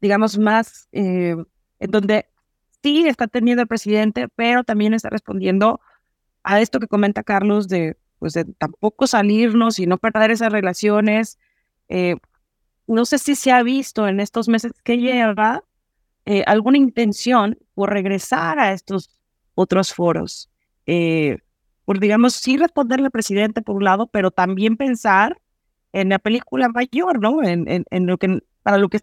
digamos, 0.00 0.38
más 0.38 0.88
eh, 0.92 1.36
en 1.78 1.90
donde 1.90 2.26
sí 2.82 3.06
está 3.06 3.26
teniendo 3.26 3.62
el 3.62 3.68
presidente, 3.68 4.28
pero 4.34 4.64
también 4.64 4.94
está 4.94 5.10
respondiendo 5.10 5.80
a 6.42 6.60
esto 6.60 6.80
que 6.80 6.86
comenta 6.86 7.22
Carlos 7.22 7.68
de, 7.68 7.96
pues, 8.18 8.34
de 8.34 8.44
tampoco 8.44 9.06
salirnos 9.06 9.78
y 9.78 9.86
no 9.86 9.98
perder 9.98 10.30
esas 10.30 10.52
relaciones? 10.52 11.38
Eh, 11.88 12.16
no 12.86 13.04
sé 13.04 13.18
si 13.18 13.34
se 13.34 13.52
ha 13.52 13.62
visto 13.62 14.08
en 14.08 14.20
estos 14.20 14.48
meses 14.48 14.72
que 14.84 14.98
lleva 14.98 15.64
eh, 16.26 16.44
alguna 16.46 16.78
intención 16.78 17.58
por 17.74 17.90
regresar 17.90 18.58
a 18.58 18.72
estos 18.72 19.10
otros 19.54 19.92
foros. 19.92 20.50
Eh, 20.86 21.38
por, 21.84 21.98
digamos, 21.98 22.34
sí 22.34 22.56
responderle 22.56 23.06
al 23.06 23.10
presidente 23.10 23.62
por 23.62 23.76
un 23.76 23.84
lado, 23.84 24.06
pero 24.06 24.30
también 24.30 24.76
pensar 24.76 25.40
en 25.92 26.10
la 26.10 26.18
película 26.18 26.68
mayor, 26.68 27.20
¿no? 27.20 27.42
En, 27.42 27.68
en, 27.68 27.84
en 27.90 28.06
lo 28.06 28.18
que, 28.18 28.40
para 28.62 28.78
lo 28.78 28.88
que 28.88 29.00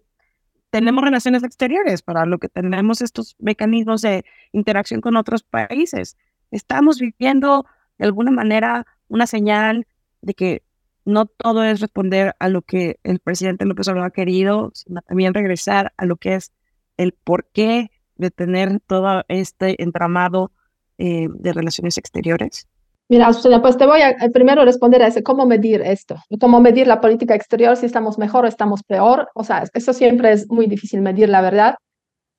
tenemos 0.78 1.04
relaciones 1.04 1.44
exteriores, 1.44 2.04
para 2.04 2.28
lo 2.28 2.38
que 2.38 2.50
tenemos 2.50 3.02
estos 3.02 3.36
mecanismos 3.40 4.04
de 4.04 4.24
interacción 4.52 5.02
con 5.02 5.16
otros 5.16 5.42
países. 5.42 6.18
Estamos 6.52 7.00
viviendo 7.00 7.66
de 7.98 8.06
alguna 8.06 8.30
manera 8.30 8.86
una 9.08 9.26
señal 9.26 9.88
de 10.22 10.36
que 10.36 10.64
no 11.04 11.26
todo 11.26 11.64
es 11.64 11.80
responder 11.80 12.36
a 12.38 12.48
lo 12.48 12.62
que 12.62 13.00
el 13.02 13.18
presidente 13.18 13.66
López 13.66 13.88
Obrador 13.88 14.10
ha 14.10 14.12
querido, 14.12 14.70
sino 14.76 15.02
también 15.02 15.34
regresar 15.34 15.94
a 15.98 16.06
lo 16.06 16.18
que 16.18 16.36
es 16.36 16.52
el 16.96 17.14
porqué 17.14 17.90
de 18.16 18.30
tener 18.30 18.80
todo 18.82 19.24
este 19.30 19.82
entramado 19.82 20.52
eh, 21.00 21.28
de 21.28 21.54
relaciones 21.54 21.98
exteriores. 21.98 22.68
Mira, 23.10 23.30
pues 23.62 23.78
te 23.78 23.86
voy 23.86 24.02
a 24.02 24.10
eh, 24.12 24.30
primero 24.34 24.66
responder 24.66 25.02
a 25.02 25.08
ese, 25.08 25.24
¿cómo 25.24 25.46
medir 25.46 25.82
esto? 25.82 26.18
¿Cómo 26.42 26.60
medir 26.60 26.88
la 26.88 27.00
política 27.00 27.36
exterior, 27.36 27.78
si 27.78 27.86
estamos 27.86 28.18
mejor 28.18 28.44
o 28.44 28.48
estamos 28.50 28.84
peor? 28.84 29.30
O 29.34 29.46
sea, 29.46 29.64
eso 29.74 29.94
siempre 29.94 30.34
es 30.34 30.50
muy 30.50 30.68
difícil 30.68 31.02
medir, 31.02 31.30
la 31.30 31.42
verdad. 31.42 31.76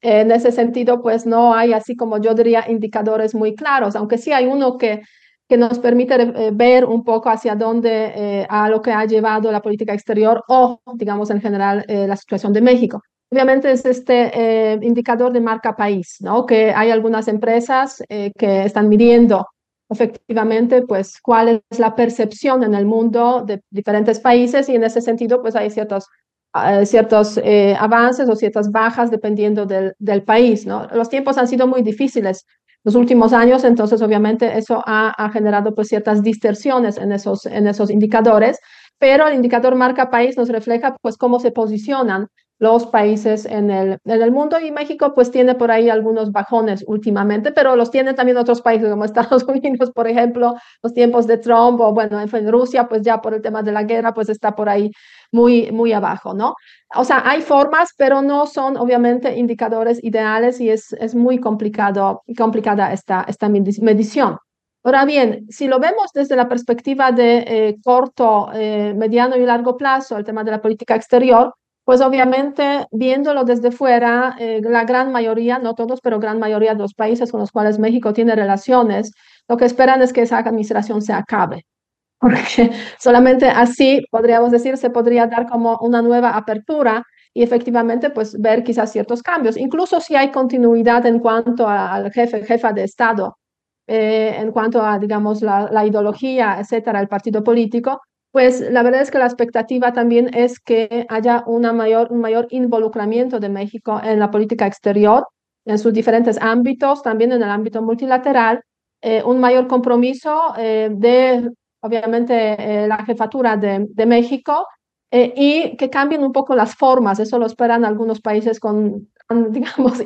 En 0.03 0.31
ese 0.31 0.53
sentido, 0.53 1.03
pues 1.03 1.27
no 1.27 1.55
hay 1.55 1.73
así 1.73 1.97
como 1.97 2.19
yo 2.19 2.35
diría 2.35 2.71
indicadores 2.71 3.35
muy 3.35 3.55
claros, 3.55 3.97
aunque 3.97 4.19
sí 4.19 4.33
hay 4.33 4.47
uno 4.47 4.77
que, 4.79 5.01
que 5.49 5.57
nos 5.57 5.79
permite 5.79 6.15
eh, 6.17 6.51
ver 6.53 6.85
un 6.85 7.03
poco 7.03 7.31
hacia 7.31 7.55
dónde, 7.57 8.13
eh, 8.15 8.47
a 8.51 8.69
lo 8.69 8.83
que 8.83 8.93
ha 8.93 9.07
llevado 9.07 9.51
la 9.51 9.63
política 9.63 9.95
exterior 9.95 10.45
o, 10.49 10.81
digamos, 10.95 11.31
en 11.31 11.41
general, 11.41 11.85
la 11.89 12.17
situación 12.17 12.53
de 12.53 12.61
México. 12.61 13.03
Obviamente 13.31 13.71
es 13.71 13.85
este 13.87 14.79
indicador 14.83 15.33
de 15.33 15.41
marca 15.41 15.75
país, 15.77 16.17
¿no? 16.21 16.47
Que 16.47 16.73
hay 16.73 16.91
algunas 16.91 17.29
empresas 17.29 18.03
que 18.09 18.65
están 18.65 18.89
midiendo 18.89 19.47
efectivamente, 19.89 20.83
pues, 20.83 21.21
cuál 21.21 21.63
es 21.71 21.79
la 21.79 21.95
percepción 21.95 22.63
en 22.63 22.75
el 22.75 22.87
mundo 22.87 23.43
de 23.47 23.63
diferentes 23.71 24.21
países 24.21 24.69
y 24.69 24.75
en 24.75 24.85
ese 24.85 25.01
sentido, 25.01 25.41
pues, 25.41 25.57
hay 25.57 25.71
ciertos, 25.71 26.07
uh, 26.55 26.85
ciertos 26.85 27.39
eh, 27.39 27.75
avances 27.79 28.29
o 28.29 28.37
ciertas 28.37 28.71
bajas 28.71 29.11
dependiendo 29.11 29.67
del, 29.67 29.95
del, 29.99 30.23
país, 30.23 30.67
¿no? 30.67 30.87
Los 30.93 31.09
tiempos 31.09 31.39
han 31.39 31.49
sido 31.49 31.67
muy 31.67 31.83
difíciles 31.83 32.45
los 32.85 32.95
últimos 32.95 33.33
años, 33.33 33.65
entonces, 33.65 34.01
obviamente, 34.03 34.57
eso 34.59 34.83
ha, 34.87 35.11
ha 35.11 35.31
generado, 35.31 35.75
pues, 35.75 35.89
ciertas 35.89 36.23
distorsiones 36.23 36.99
en 36.99 37.13
esos, 37.13 37.47
en 37.47 37.67
esos 37.67 37.91
indicadores, 37.91 38.59
pero 38.99 39.27
el 39.27 39.35
indicador 39.35 39.75
marca 39.75 40.11
país 40.11 40.37
nos 40.37 40.49
refleja, 40.49 40.97
pues, 41.01 41.17
cómo 41.17 41.41
se 41.41 41.51
posicionan 41.51 42.29
los 42.59 42.87
países 42.87 43.47
en 43.47 43.71
el, 43.71 43.99
en 44.05 44.23
el 44.23 44.33
mundo 44.33 44.59
y 44.59 44.73
México 44.73 45.15
pues 45.15 45.31
tiene 45.31 45.55
por 45.55 45.71
ahí 45.71 45.89
algunos 45.89 46.33
bajones 46.33 46.85
últimamente, 46.87 47.53
pero 47.53 47.77
los 47.77 47.91
tiene 47.91 48.15
también 48.15 48.37
otros 48.37 48.61
países 48.61 48.91
como 48.91 49.05
Estados 49.05 49.45
Unidos, 49.45 49.91
por 49.93 50.09
ejemplo, 50.09 50.55
los 50.83 50.93
tiempos 50.93 51.27
de 51.27 51.39
Trump 51.39 51.81
o 51.81 51.93
bueno, 51.93 52.21
en 52.21 52.53
Rusia 52.53 52.89
pues 52.89 53.03
ya 53.03 53.21
por 53.21 53.35
el 53.35 53.43
tema 53.43 53.63
de 53.63 53.73
la 53.73 53.85
guerra 53.85 54.13
pues 54.13 54.29
está 54.29 54.55
por 54.55 54.69
ahí 54.69 54.91
muy, 55.33 55.71
muy 55.73 55.93
abajo, 55.93 56.35
¿no? 56.35 56.55
O 56.95 57.05
sea, 57.05 57.23
hay 57.25 57.43
formas, 57.43 57.91
pero 57.97 58.23
no 58.23 58.47
son 58.47 58.77
obviamente 58.77 59.37
indicadores 59.37 60.03
ideales 60.03 60.61
y 60.61 60.71
es, 60.71 60.93
es 60.95 61.15
muy 61.15 61.39
complicado, 61.39 62.23
complicada 62.37 62.93
esta, 62.93 63.25
esta 63.29 63.49
medición. 63.49 64.39
Ahora 64.83 65.05
bien, 65.05 65.47
si 65.51 65.69
lo 65.69 65.81
vemos 65.81 66.13
desde 66.15 66.35
la 66.35 66.49
perspectiva 66.49 67.13
de 67.13 67.45
eh, 67.47 67.77
corto, 67.85 68.51
eh, 68.55 68.95
mediano 68.97 69.37
y 69.37 69.45
largo 69.45 69.77
plazo, 69.77 70.17
el 70.17 70.25
tema 70.25 70.45
de 70.45 70.53
la 70.53 70.63
política 70.63 70.95
exterior, 70.95 71.53
pues 71.89 72.03
obviamente 72.03 72.87
viéndolo 72.91 73.45
desde 73.45 73.71
fuera, 73.71 74.37
eh, 74.39 74.61
la 74.63 74.85
gran 74.85 75.11
mayoría, 75.11 75.59
no 75.59 75.75
todos, 75.75 76.03
pero 76.03 76.21
gran 76.21 76.39
mayoría 76.39 76.75
de 76.75 76.81
los 76.81 76.93
países 76.93 77.31
con 77.33 77.41
los 77.41 77.51
cuales 77.51 77.79
México 77.79 78.13
tiene 78.13 78.37
relaciones, 78.37 79.13
lo 79.49 79.57
que 79.57 79.65
esperan 79.65 80.03
es 80.03 80.13
que 80.13 80.21
esa 80.21 80.37
administración 80.37 81.01
se 81.01 81.15
acabe, 81.15 81.65
porque 82.21 82.73
solamente 82.99 83.49
así, 83.49 84.05
podríamos 84.11 84.51
decir, 84.51 84.77
se 84.77 84.91
podría 84.91 85.29
dar 85.29 85.49
como 85.49 85.79
una 85.79 86.03
nueva 86.03 86.37
apertura 86.37 87.05
y 87.33 87.43
efectivamente 87.43 88.11
pues 88.11 88.39
ver 88.39 88.65
quizás 88.65 88.93
ciertos 88.93 89.23
cambios, 89.23 89.57
incluso 89.57 89.99
si 89.99 90.15
hay 90.15 90.31
continuidad 90.31 91.07
en 91.07 91.21
cuanto 91.21 91.67
al 91.67 92.13
jefe, 92.13 92.45
jefa 92.45 92.71
de 92.75 92.85
Estado, 92.85 93.39
eh, 93.87 94.37
en 94.39 94.53
cuanto 94.53 94.83
a, 94.83 94.99
digamos, 94.99 95.41
la 95.41 95.87
ideología, 95.87 96.59
etcétera, 96.61 97.01
el 97.01 97.09
partido 97.09 97.43
político, 97.43 98.03
pues 98.31 98.61
la 98.61 98.83
verdad 98.83 99.01
es 99.03 99.11
que 99.11 99.19
la 99.19 99.27
expectativa 99.27 99.93
también 99.93 100.31
es 100.35 100.61
que 100.61 101.07
haya 101.09 101.43
una 101.47 101.73
mayor, 101.73 102.13
un 102.13 102.21
mayor 102.21 102.47
involucramiento 102.51 103.41
de 103.41 103.49
México 103.49 104.01
en 104.03 104.19
la 104.19 104.31
política 104.31 104.67
exterior, 104.67 105.27
en 105.65 105.79
sus 105.79 105.93
diferentes 105.93 106.39
ámbitos, 106.41 107.03
también 107.03 107.33
en 107.33 107.43
el 107.43 107.51
ámbito 107.51 107.83
multilateral, 107.83 108.63
eh, 109.01 109.23
un 109.25 109.39
mayor 109.39 109.67
compromiso 109.67 110.55
eh, 110.59 110.91
de, 110.91 111.51
obviamente, 111.81 112.57
eh, 112.59 112.89
la 112.89 113.05
jefatura 113.05 113.57
de, 113.57 113.87
de 113.89 114.07
México 114.07 114.67
y 115.11 115.75
que 115.79 115.89
cambien 115.89 116.23
un 116.23 116.33
poco 116.33 116.55
las 116.55 116.75
formas. 116.75 117.19
Eso 117.19 117.39
lo 117.39 117.47
esperan 117.47 117.87
algunos 117.87 118.21
países 118.21 118.61
con, 118.61 119.09
digamos, 119.51 120.03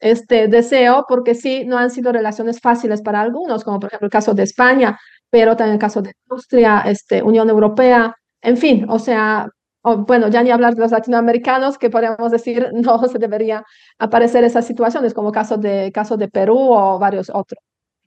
este 0.00 0.48
deseo, 0.48 1.06
porque 1.08 1.34
sí, 1.34 1.64
no 1.64 1.78
han 1.78 1.90
sido 1.90 2.12
relaciones 2.12 2.60
fáciles 2.60 3.00
para 3.00 3.22
algunos, 3.22 3.64
como 3.64 3.80
por 3.80 3.88
ejemplo 3.88 4.06
el 4.06 4.12
caso 4.12 4.34
de 4.34 4.42
España, 4.42 4.98
pero 5.34 5.56
también 5.56 5.74
el 5.74 5.80
caso 5.80 6.00
de 6.00 6.12
Austria, 6.30 6.84
este, 6.86 7.20
Unión 7.20 7.50
Europea, 7.50 8.14
en 8.40 8.56
fin, 8.56 8.86
o 8.88 9.00
sea, 9.00 9.48
bueno, 9.82 10.28
ya 10.28 10.44
ni 10.44 10.52
hablar 10.52 10.76
de 10.76 10.80
los 10.82 10.92
latinoamericanos, 10.92 11.76
que 11.76 11.90
podríamos 11.90 12.30
decir 12.30 12.70
no 12.72 13.04
se 13.08 13.18
debería 13.18 13.64
aparecer 13.98 14.44
esas 14.44 14.64
situaciones, 14.64 15.12
como 15.12 15.32
caso 15.32 15.56
de, 15.56 15.90
caso 15.92 16.16
de 16.16 16.28
Perú 16.28 16.56
o 16.56 17.00
varios 17.00 17.30
otros. 17.30 17.58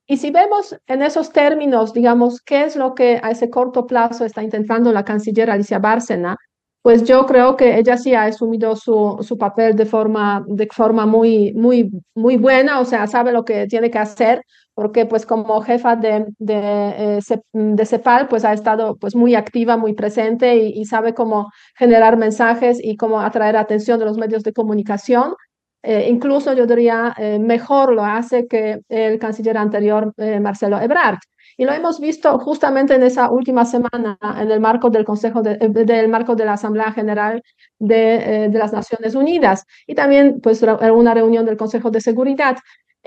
Y 0.05 0.15
si 0.15 0.31
vemos 0.31 0.73
en 0.87 1.01
esos 1.01 1.33
términos, 1.33 1.91
digamos, 1.91 2.39
qué 2.39 2.63
es 2.63 2.77
lo 2.77 2.95
que 2.95 3.19
a 3.21 3.31
ese 3.31 3.49
corto 3.49 3.85
plazo 3.85 4.23
está 4.23 4.41
intentando 4.41 4.93
la 4.93 5.03
canciller 5.03 5.51
Alicia 5.51 5.79
Bárcena, 5.79 6.37
pues 6.81 7.03
yo 7.03 7.25
creo 7.25 7.57
que 7.57 7.77
ella 7.77 7.97
sí 7.97 8.13
ha 8.13 8.23
asumido 8.23 8.77
su, 8.77 9.17
su 9.19 9.37
papel 9.37 9.75
de 9.75 9.85
forma, 9.85 10.45
de 10.47 10.69
forma 10.73 11.05
muy, 11.05 11.53
muy, 11.55 11.91
muy 12.15 12.37
buena, 12.37 12.79
o 12.79 12.85
sea, 12.85 13.05
sabe 13.05 13.33
lo 13.33 13.43
que 13.43 13.67
tiene 13.67 13.91
que 13.91 13.99
hacer, 13.99 14.41
porque 14.77 15.07
pues 15.07 15.25
como 15.25 15.59
jefa 15.61 15.95
de, 15.95 16.27
de, 16.37 17.17
eh, 17.17 17.19
de, 17.51 17.85
CEPAL 17.87 18.27
pues 18.27 18.45
ha 18.45 18.53
estado 18.53 18.95
pues 18.95 19.15
muy 19.15 19.33
activa, 19.33 19.75
muy 19.75 19.93
presente 19.93 20.55
y, 20.55 20.85
sabe 20.85 21.15
cómo 21.15 21.49
generar 21.75 22.15
mensajes 22.15 22.77
y 22.79 22.95
cómo 22.95 23.19
atraer 23.19 23.57
atención 23.57 23.97
de 23.97 24.05
los 24.05 24.19
medios 24.19 24.43
de 24.43 24.53
comunicación. 24.53 25.33
Eh, 25.81 26.07
incluso 26.11 26.53
yo 26.53 26.67
diría 26.67 27.15
eh, 27.17 27.39
mejor 27.39 27.91
lo 27.91 28.05
hace 28.05 28.45
que 28.45 28.81
el 28.87 29.17
canciller 29.17 29.57
anterior, 29.57 30.13
Marcelo 30.41 30.79
Ebrard. 30.79 31.17
Y 31.57 31.65
lo 31.65 31.71
hemos 31.71 31.99
visto 31.99 32.37
justamente 32.37 32.93
en 32.93 33.01
esa 33.01 33.31
última 33.31 33.65
semana 33.65 34.19
en 34.39 34.51
el 34.51 34.59
marco 34.59 34.91
del 34.91 35.05
Consejo, 35.05 35.41
de, 35.41 35.57
del 35.57 36.07
marco 36.07 36.35
de 36.35 36.45
la 36.45 36.53
Asamblea 36.53 36.91
General 36.91 37.41
de, 37.79 38.47
de 38.51 38.59
las 38.59 38.73
Naciones 38.73 39.15
Unidas 39.15 39.65
y 39.87 39.95
también 39.95 40.39
pues 40.39 40.61
una 40.61 41.15
reunión 41.15 41.47
del 41.47 41.57
Consejo 41.57 41.89
de 41.89 41.99
Seguridad. 41.99 42.57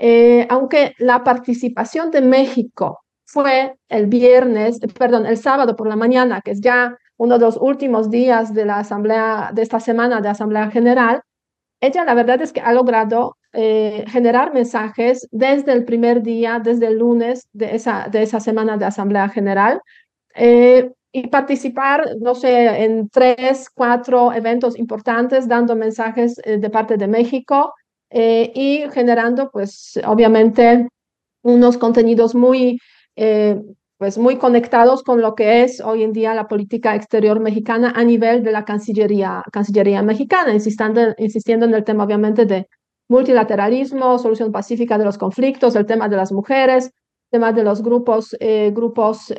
Eh, 0.03 0.47
aunque 0.49 0.95
la 0.97 1.23
participación 1.23 2.09
de 2.09 2.21
México 2.21 3.03
fue 3.23 3.75
el 3.87 4.07
viernes, 4.07 4.79
perdón, 4.97 5.27
el 5.27 5.37
sábado 5.37 5.75
por 5.75 5.87
la 5.87 5.95
mañana, 5.95 6.41
que 6.41 6.51
es 6.51 6.59
ya 6.59 6.97
uno 7.17 7.37
de 7.37 7.45
los 7.45 7.57
últimos 7.57 8.09
días 8.09 8.51
de 8.55 8.65
la 8.65 8.79
asamblea, 8.79 9.51
de 9.53 9.61
esta 9.61 9.79
semana 9.79 10.19
de 10.19 10.29
asamblea 10.29 10.71
general, 10.71 11.21
ella 11.79 12.03
la 12.03 12.15
verdad 12.15 12.41
es 12.41 12.51
que 12.51 12.61
ha 12.61 12.73
logrado 12.73 13.37
eh, 13.53 14.03
generar 14.07 14.55
mensajes 14.55 15.27
desde 15.29 15.71
el 15.73 15.85
primer 15.85 16.23
día, 16.23 16.59
desde 16.59 16.87
el 16.87 16.97
lunes 16.97 17.47
de 17.53 17.75
esa, 17.75 18.07
de 18.09 18.23
esa 18.23 18.39
semana 18.39 18.77
de 18.77 18.85
asamblea 18.85 19.29
general. 19.29 19.81
Eh, 20.33 20.89
y 21.11 21.27
participar, 21.27 22.05
no 22.19 22.33
sé, 22.33 22.85
en 22.85 23.07
tres, 23.09 23.69
cuatro 23.69 24.33
eventos 24.33 24.79
importantes, 24.79 25.47
dando 25.47 25.75
mensajes 25.75 26.37
de 26.37 26.69
parte 26.71 26.97
de 26.97 27.07
México, 27.07 27.73
eh, 28.11 28.51
y 28.53 28.83
generando, 28.91 29.49
pues, 29.51 29.99
obviamente, 30.05 30.87
unos 31.43 31.77
contenidos 31.77 32.35
muy, 32.35 32.79
eh, 33.15 33.61
pues, 33.97 34.17
muy 34.17 34.37
conectados 34.37 35.03
con 35.03 35.21
lo 35.21 35.33
que 35.35 35.63
es 35.63 35.79
hoy 35.81 36.03
en 36.03 36.11
día 36.13 36.33
la 36.35 36.47
política 36.47 36.95
exterior 36.95 37.39
mexicana 37.39 37.93
a 37.95 38.03
nivel 38.03 38.43
de 38.43 38.51
la 38.51 38.65
Cancillería, 38.65 39.43
Cancillería 39.51 40.01
mexicana, 40.03 40.53
insistiendo, 40.53 41.01
insistiendo 41.17 41.65
en 41.65 41.73
el 41.73 41.83
tema, 41.85 42.03
obviamente, 42.03 42.45
de 42.45 42.67
multilateralismo, 43.09 44.19
solución 44.19 44.51
pacífica 44.51 44.97
de 44.97 45.05
los 45.05 45.17
conflictos, 45.17 45.75
el 45.75 45.85
tema 45.85 46.09
de 46.09 46.17
las 46.17 46.31
mujeres, 46.31 46.85
el 46.85 47.39
tema 47.39 47.53
de 47.53 47.63
los 47.63 47.81
grupos, 47.81 48.35
eh, 48.39 48.71
grupos 48.73 49.33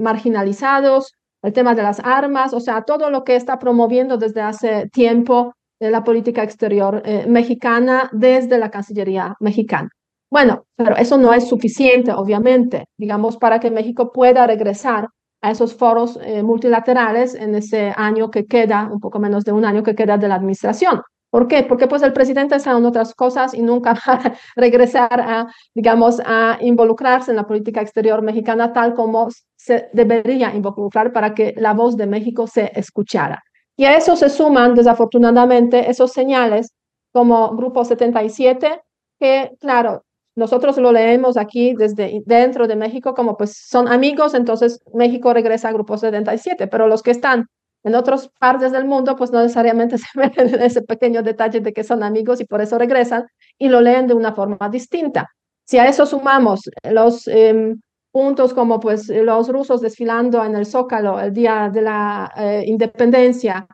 marginalizados, 0.00 1.12
el 1.42 1.52
tema 1.52 1.74
de 1.74 1.82
las 1.82 2.00
armas, 2.00 2.54
o 2.54 2.60
sea, 2.60 2.82
todo 2.82 3.10
lo 3.10 3.24
que 3.24 3.36
está 3.36 3.58
promoviendo 3.58 4.16
desde 4.16 4.40
hace 4.40 4.88
tiempo 4.90 5.54
la 5.80 6.04
política 6.04 6.42
exterior 6.42 7.02
eh, 7.04 7.26
mexicana 7.28 8.08
desde 8.12 8.58
la 8.58 8.70
Cancillería 8.70 9.36
mexicana. 9.40 9.88
Bueno, 10.30 10.64
pero 10.76 10.96
eso 10.96 11.16
no 11.18 11.32
es 11.32 11.48
suficiente, 11.48 12.12
obviamente, 12.12 12.86
digamos, 12.96 13.36
para 13.36 13.60
que 13.60 13.70
México 13.70 14.10
pueda 14.12 14.46
regresar 14.46 15.08
a 15.42 15.50
esos 15.50 15.74
foros 15.74 16.18
eh, 16.22 16.42
multilaterales 16.42 17.34
en 17.34 17.54
ese 17.54 17.92
año 17.96 18.30
que 18.30 18.46
queda, 18.46 18.88
un 18.90 18.98
poco 18.98 19.18
menos 19.18 19.44
de 19.44 19.52
un 19.52 19.64
año 19.64 19.82
que 19.82 19.94
queda 19.94 20.16
de 20.16 20.28
la 20.28 20.36
administración. 20.36 21.02
¿Por 21.30 21.48
qué? 21.48 21.64
Porque 21.64 21.86
pues 21.86 22.02
el 22.02 22.12
presidente 22.12 22.54
está 22.56 22.70
en 22.70 22.84
otras 22.84 23.14
cosas 23.14 23.54
y 23.54 23.62
nunca 23.62 23.92
va 24.08 24.14
a 24.14 24.34
regresar 24.56 25.20
a, 25.20 25.46
digamos, 25.74 26.20
a 26.24 26.58
involucrarse 26.60 27.32
en 27.32 27.36
la 27.36 27.46
política 27.46 27.82
exterior 27.82 28.22
mexicana 28.22 28.72
tal 28.72 28.94
como 28.94 29.28
se 29.56 29.88
debería 29.92 30.54
involucrar 30.54 31.12
para 31.12 31.34
que 31.34 31.54
la 31.56 31.74
voz 31.74 31.96
de 31.96 32.06
México 32.06 32.46
se 32.46 32.70
escuchara. 32.74 33.42
Y 33.76 33.84
a 33.84 33.96
eso 33.96 34.16
se 34.16 34.28
suman, 34.30 34.74
desafortunadamente, 34.74 35.90
esos 35.90 36.12
señales 36.12 36.72
como 37.12 37.56
Grupo 37.56 37.84
77, 37.84 38.82
que, 39.18 39.52
claro, 39.60 40.04
nosotros 40.36 40.76
lo 40.78 40.92
leemos 40.92 41.36
aquí 41.36 41.74
desde 41.74 42.22
dentro 42.26 42.66
de 42.66 42.76
México 42.76 43.14
como 43.14 43.36
pues 43.36 43.56
son 43.56 43.88
amigos, 43.88 44.34
entonces 44.34 44.80
México 44.92 45.32
regresa 45.32 45.68
a 45.68 45.72
Grupo 45.72 45.96
77, 45.96 46.66
pero 46.66 46.88
los 46.88 47.02
que 47.02 47.12
están 47.12 47.46
en 47.84 47.94
otras 47.94 48.28
partes 48.40 48.72
del 48.72 48.84
mundo 48.84 49.14
pues 49.16 49.30
no 49.30 49.40
necesariamente 49.40 49.96
se 49.98 50.06
ven 50.14 50.32
ese 50.60 50.82
pequeño 50.82 51.22
detalle 51.22 51.60
de 51.60 51.72
que 51.72 51.84
son 51.84 52.02
amigos 52.02 52.40
y 52.40 52.46
por 52.46 52.60
eso 52.60 52.78
regresan 52.78 53.26
y 53.58 53.68
lo 53.68 53.80
leen 53.80 54.06
de 54.08 54.14
una 54.14 54.34
forma 54.34 54.68
distinta. 54.68 55.30
Si 55.66 55.78
a 55.78 55.88
eso 55.88 56.04
sumamos 56.04 56.62
los 56.82 57.26
em, 57.28 57.80
puntos 58.14 58.54
como 58.54 58.78
pues 58.78 59.08
los 59.08 59.48
rusos 59.48 59.80
desfilando 59.80 60.44
en 60.44 60.54
el 60.54 60.66
Zócalo 60.66 61.18
el 61.18 61.32
día 61.32 61.68
de 61.68 61.82
la 61.82 62.32
eh, 62.36 62.62
independencia 62.64 63.66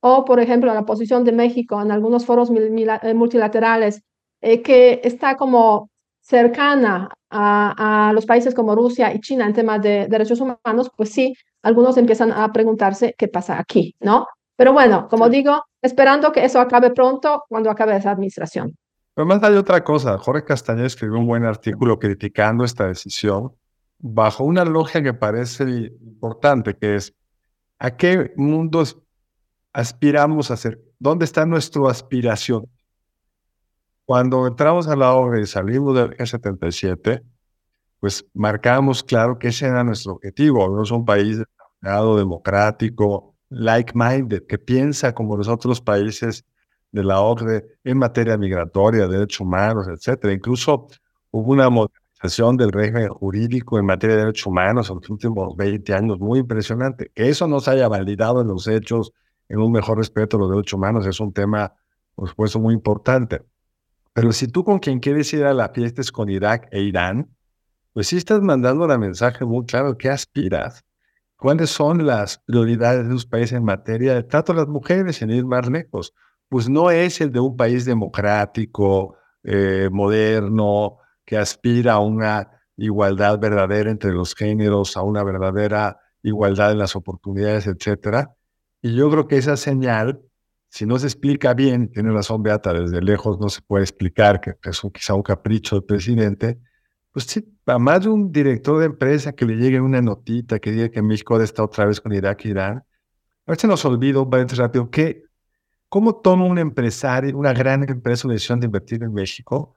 o 0.00 0.22
por 0.22 0.38
ejemplo 0.38 0.74
la 0.74 0.84
posición 0.84 1.24
de 1.24 1.32
México 1.32 1.80
en 1.80 1.90
algunos 1.90 2.26
foros 2.26 2.50
eh, 2.50 3.14
multilaterales 3.14 4.02
eh, 4.42 4.60
que 4.60 5.00
está 5.02 5.34
como 5.38 5.88
cercana 6.20 7.08
a, 7.30 8.12
los 8.12 8.26
países 8.26 8.54
como 8.54 8.74
Rusia 8.74 9.14
y 9.14 9.20
China 9.20 9.46
en 9.46 9.54
temas 9.54 9.80
de 9.80 10.06
derechos 10.08 10.40
humanos, 10.42 10.90
pues 10.94 11.10
sí, 11.10 11.34
algunos 11.62 11.96
empiezan 11.96 12.32
a 12.32 12.52
preguntarse 12.52 13.14
qué 13.16 13.28
pasa 13.28 13.58
aquí, 13.58 13.94
¿no? 14.00 14.26
Pero 14.56 14.74
bueno, 14.74 15.08
como 15.08 15.28
digo, 15.30 15.64
esperando 15.80 16.32
que 16.32 16.44
eso 16.44 16.60
acabe 16.60 16.90
pronto 16.90 17.44
cuando 17.48 17.70
acabe 17.70 17.96
esa 17.96 18.10
administración. 18.10 18.76
Pero 19.14 19.26
más 19.26 19.42
hay 19.42 19.54
otra 19.54 19.82
cosa. 19.82 20.18
Jorge 20.18 20.44
Castañeda 20.44 20.86
escribió 20.86 21.18
un 21.18 21.26
buen 21.26 21.44
artículo 21.44 21.98
criticando 21.98 22.64
esta 22.64 22.86
decisión 22.86 23.52
bajo 23.98 24.44
una 24.44 24.64
lógica 24.64 25.02
que 25.02 25.14
parece 25.14 25.64
importante, 26.00 26.76
que 26.76 26.96
es 26.96 27.14
¿a 27.78 27.96
qué 27.96 28.32
mundo 28.36 28.84
aspiramos 29.72 30.50
a 30.50 30.56
ser? 30.56 30.80
¿Dónde 30.98 31.24
está 31.24 31.46
nuestra 31.46 31.82
aspiración? 31.90 32.68
Cuando 34.04 34.46
entramos 34.46 34.86
a 34.88 34.96
la 34.96 35.12
obra 35.14 35.40
y 35.40 35.46
salimos 35.46 35.94
del 35.94 36.16
G77, 36.16 37.22
pues 37.98 38.24
marcamos 38.34 39.02
claro 39.02 39.38
que 39.38 39.48
ese 39.48 39.66
era 39.66 39.82
nuestro 39.82 40.12
objetivo. 40.12 40.82
Es 40.82 40.90
un 40.90 41.04
país 41.04 41.42
democrático, 41.80 43.34
like-minded, 43.48 44.46
que 44.46 44.58
piensa 44.58 45.14
como 45.14 45.36
los 45.36 45.48
otros 45.48 45.80
países 45.80 46.44
de 46.92 47.04
la 47.04 47.20
OCDE 47.20 47.78
en 47.84 47.98
materia 47.98 48.36
migratoria, 48.36 49.06
derechos 49.06 49.40
humanos, 49.40 49.86
etcétera. 49.88 50.32
Incluso 50.32 50.88
hubo 51.30 51.52
una 51.52 51.68
modernización 51.68 52.05
del 52.22 52.72
régimen 52.72 53.08
jurídico 53.08 53.78
en 53.78 53.86
materia 53.86 54.16
de 54.16 54.22
derechos 54.22 54.46
humanos 54.46 54.90
en 54.90 54.96
los 54.96 55.10
últimos 55.10 55.56
20 55.56 55.94
años 55.94 56.18
muy 56.18 56.40
impresionante. 56.40 57.10
Que 57.14 57.28
eso 57.28 57.46
no 57.46 57.60
se 57.60 57.70
haya 57.72 57.88
validado 57.88 58.40
en 58.40 58.48
los 58.48 58.66
hechos, 58.66 59.12
en 59.48 59.58
un 59.58 59.72
mejor 59.72 59.98
respeto 59.98 60.36
a 60.36 60.40
los 60.40 60.50
derechos 60.50 60.72
humanos, 60.72 61.06
es 61.06 61.20
un 61.20 61.32
tema, 61.32 61.72
por 62.14 62.28
supuesto, 62.28 62.58
muy 62.58 62.74
importante. 62.74 63.42
Pero 64.12 64.32
si 64.32 64.48
tú 64.48 64.64
con 64.64 64.78
quien 64.78 64.98
quieres 64.98 65.32
ir 65.34 65.44
a 65.44 65.52
la 65.52 65.68
fiesta 65.68 66.00
es 66.00 66.10
con 66.10 66.28
Irak 66.30 66.68
e 66.72 66.80
Irán, 66.82 67.28
pues 67.92 68.08
sí 68.08 68.16
estás 68.16 68.40
mandando 68.40 68.84
un 68.86 69.00
mensaje 69.00 69.44
muy 69.44 69.64
claro. 69.66 69.96
¿Qué 69.96 70.08
aspiras? 70.08 70.84
¿Cuáles 71.36 71.70
son 71.70 72.06
las 72.06 72.38
prioridades 72.38 73.06
de 73.06 73.12
los 73.12 73.26
países 73.26 73.52
en 73.52 73.64
materia 73.64 74.14
de 74.14 74.22
trato 74.22 74.52
a 74.52 74.56
las 74.56 74.68
mujeres, 74.68 75.20
en 75.20 75.30
ir 75.30 75.44
más 75.44 75.68
lejos? 75.68 76.14
Pues 76.48 76.68
no 76.68 76.90
es 76.90 77.20
el 77.20 77.30
de 77.30 77.40
un 77.40 77.56
país 77.56 77.84
democrático, 77.84 79.16
eh, 79.44 79.90
moderno, 79.92 80.98
que 81.26 81.36
aspira 81.36 81.94
a 81.94 81.98
una 81.98 82.48
igualdad 82.78 83.38
verdadera 83.38 83.90
entre 83.90 84.12
los 84.12 84.34
géneros, 84.34 84.96
a 84.96 85.02
una 85.02 85.22
verdadera 85.22 85.98
igualdad 86.22 86.72
en 86.72 86.78
las 86.78 86.96
oportunidades, 86.96 87.66
etcétera. 87.66 88.34
Y 88.80 88.94
yo 88.94 89.10
creo 89.10 89.26
que 89.26 89.36
esa 89.36 89.58
señal 89.58 90.22
si 90.76 90.84
no 90.84 90.98
se 90.98 91.06
explica 91.06 91.54
bien, 91.54 91.90
tiene 91.90 92.12
razón 92.12 92.42
Beata, 92.42 92.72
desde 92.72 93.00
lejos 93.00 93.38
no 93.40 93.48
se 93.48 93.62
puede 93.62 93.84
explicar, 93.84 94.40
que 94.40 94.56
es 94.62 94.84
un, 94.84 94.90
quizá 94.90 95.14
un 95.14 95.22
capricho 95.22 95.76
del 95.76 95.84
presidente, 95.84 96.58
pues 97.12 97.24
sí, 97.24 97.56
a 97.64 97.78
más 97.78 98.02
de 98.02 98.10
un 98.10 98.30
director 98.30 98.80
de 98.80 98.86
empresa 98.86 99.32
que 99.32 99.46
le 99.46 99.56
llegue 99.56 99.80
una 99.80 100.02
notita 100.02 100.58
que 100.58 100.72
diga 100.72 100.90
que 100.90 101.00
México 101.00 101.40
está 101.40 101.64
otra 101.64 101.86
vez 101.86 102.00
con 102.00 102.12
Irak 102.12 102.44
e 102.44 102.48
Irán, 102.50 102.84
a 103.46 103.52
veces 103.52 103.70
nos 103.70 103.82
paréntesis 103.82 104.58
rápido 104.58 104.90
que 104.90 105.22
cómo 105.88 106.16
toma 106.16 106.44
un 106.44 106.58
empresario, 106.58 107.38
una 107.38 107.54
gran 107.54 107.88
empresa, 107.88 108.26
una 108.26 108.34
decisión 108.34 108.60
de 108.60 108.66
invertir 108.66 109.02
en 109.02 109.14
México, 109.14 109.75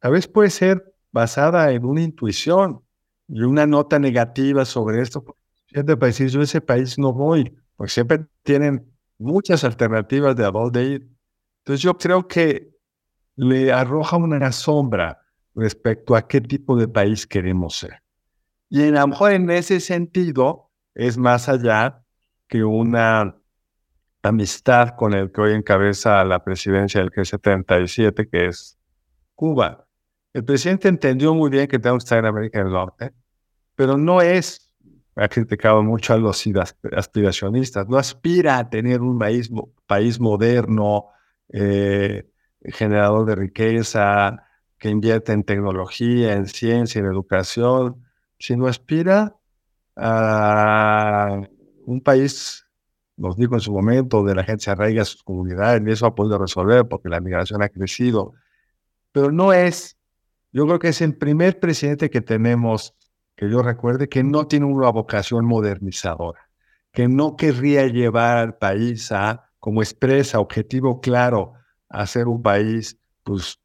a 0.00 0.08
veces 0.08 0.28
puede 0.28 0.50
ser 0.50 0.94
basada 1.10 1.72
en 1.72 1.84
una 1.84 2.02
intuición 2.02 2.82
y 3.28 3.42
una 3.42 3.66
nota 3.66 3.98
negativa 3.98 4.64
sobre 4.64 5.02
esto, 5.02 5.24
siempre 5.66 5.96
para 5.96 6.08
decir, 6.08 6.28
yo 6.28 6.40
a 6.40 6.44
ese 6.44 6.60
país 6.60 6.98
no 6.98 7.12
voy, 7.12 7.56
porque 7.76 7.92
siempre 7.92 8.26
tienen 8.42 8.92
muchas 9.18 9.64
alternativas 9.64 10.36
de 10.36 10.44
a 10.44 10.50
dónde 10.50 10.84
ir. 10.84 11.08
Entonces 11.58 11.82
yo 11.82 11.96
creo 11.96 12.28
que 12.28 12.70
le 13.34 13.72
arroja 13.72 14.16
una 14.16 14.52
sombra 14.52 15.20
respecto 15.54 16.14
a 16.14 16.26
qué 16.26 16.40
tipo 16.40 16.76
de 16.76 16.88
país 16.88 17.26
queremos 17.26 17.76
ser. 17.76 18.02
Y 18.68 18.82
a 18.82 18.90
lo 18.90 19.08
mejor 19.08 19.32
en 19.32 19.50
ese 19.50 19.80
sentido 19.80 20.70
es 20.94 21.16
más 21.18 21.48
allá 21.48 22.02
que 22.48 22.64
una 22.64 23.36
amistad 24.22 24.96
con 24.96 25.14
el 25.14 25.30
que 25.32 25.40
hoy 25.40 25.54
encabeza 25.54 26.24
la 26.24 26.42
presidencia 26.42 27.00
del 27.00 27.10
G77, 27.10 28.28
que 28.30 28.46
es 28.46 28.78
Cuba. 29.34 29.85
El 30.36 30.44
presidente 30.44 30.88
entendió 30.88 31.34
muy 31.34 31.48
bien 31.48 31.66
que 31.66 31.78
tenemos 31.78 32.04
que 32.04 32.08
estar 32.08 32.18
en 32.18 32.26
América 32.26 32.58
del 32.58 32.70
Norte, 32.70 33.10
pero 33.74 33.96
no 33.96 34.20
es 34.20 34.70
ha 35.14 35.28
criticado 35.28 35.82
mucho 35.82 36.12
a 36.12 36.18
los 36.18 36.44
aspiracionistas, 36.94 37.88
no 37.88 37.96
aspira 37.96 38.58
a 38.58 38.68
tener 38.68 39.00
un 39.00 39.18
país, 39.18 39.50
país 39.86 40.20
moderno, 40.20 41.06
eh, 41.48 42.28
generador 42.66 43.24
de 43.24 43.34
riqueza, 43.34 44.44
que 44.76 44.90
invierte 44.90 45.32
en 45.32 45.42
tecnología, 45.42 46.34
en 46.34 46.46
ciencia, 46.46 46.98
en 46.98 47.06
educación, 47.06 48.04
sino 48.38 48.66
aspira 48.66 49.36
a 49.96 51.40
un 51.86 52.02
país, 52.02 52.66
nos 53.16 53.38
dijo 53.38 53.54
en 53.54 53.60
su 53.60 53.72
momento, 53.72 54.22
de 54.22 54.34
la 54.34 54.44
gente 54.44 54.64
se 54.64 54.70
arraiga 54.70 55.00
a 55.00 55.06
sus 55.06 55.22
comunidades, 55.22 55.82
y 55.82 55.90
eso 55.92 56.04
ha 56.04 56.14
podido 56.14 56.36
resolver 56.36 56.86
porque 56.86 57.08
la 57.08 57.20
migración 57.20 57.62
ha 57.62 57.70
crecido, 57.70 58.34
pero 59.12 59.32
no 59.32 59.54
es, 59.54 59.95
yo 60.56 60.64
creo 60.64 60.78
que 60.78 60.88
es 60.88 61.02
el 61.02 61.14
primer 61.14 61.60
presidente 61.60 62.08
que 62.08 62.22
tenemos 62.22 62.94
que 63.36 63.50
yo 63.50 63.60
recuerde 63.60 64.08
que 64.08 64.24
no 64.24 64.46
tiene 64.46 64.64
una 64.64 64.88
vocación 64.88 65.44
modernizadora, 65.44 66.48
que 66.92 67.08
no 67.08 67.36
querría 67.36 67.86
llevar 67.88 68.38
al 68.38 68.56
país 68.56 69.12
a, 69.12 69.50
como 69.58 69.82
expresa, 69.82 70.40
objetivo 70.40 71.02
claro, 71.02 71.52
a 71.90 72.06
ser 72.06 72.26
un 72.26 72.42
país 72.42 72.98
pues, 73.22 73.60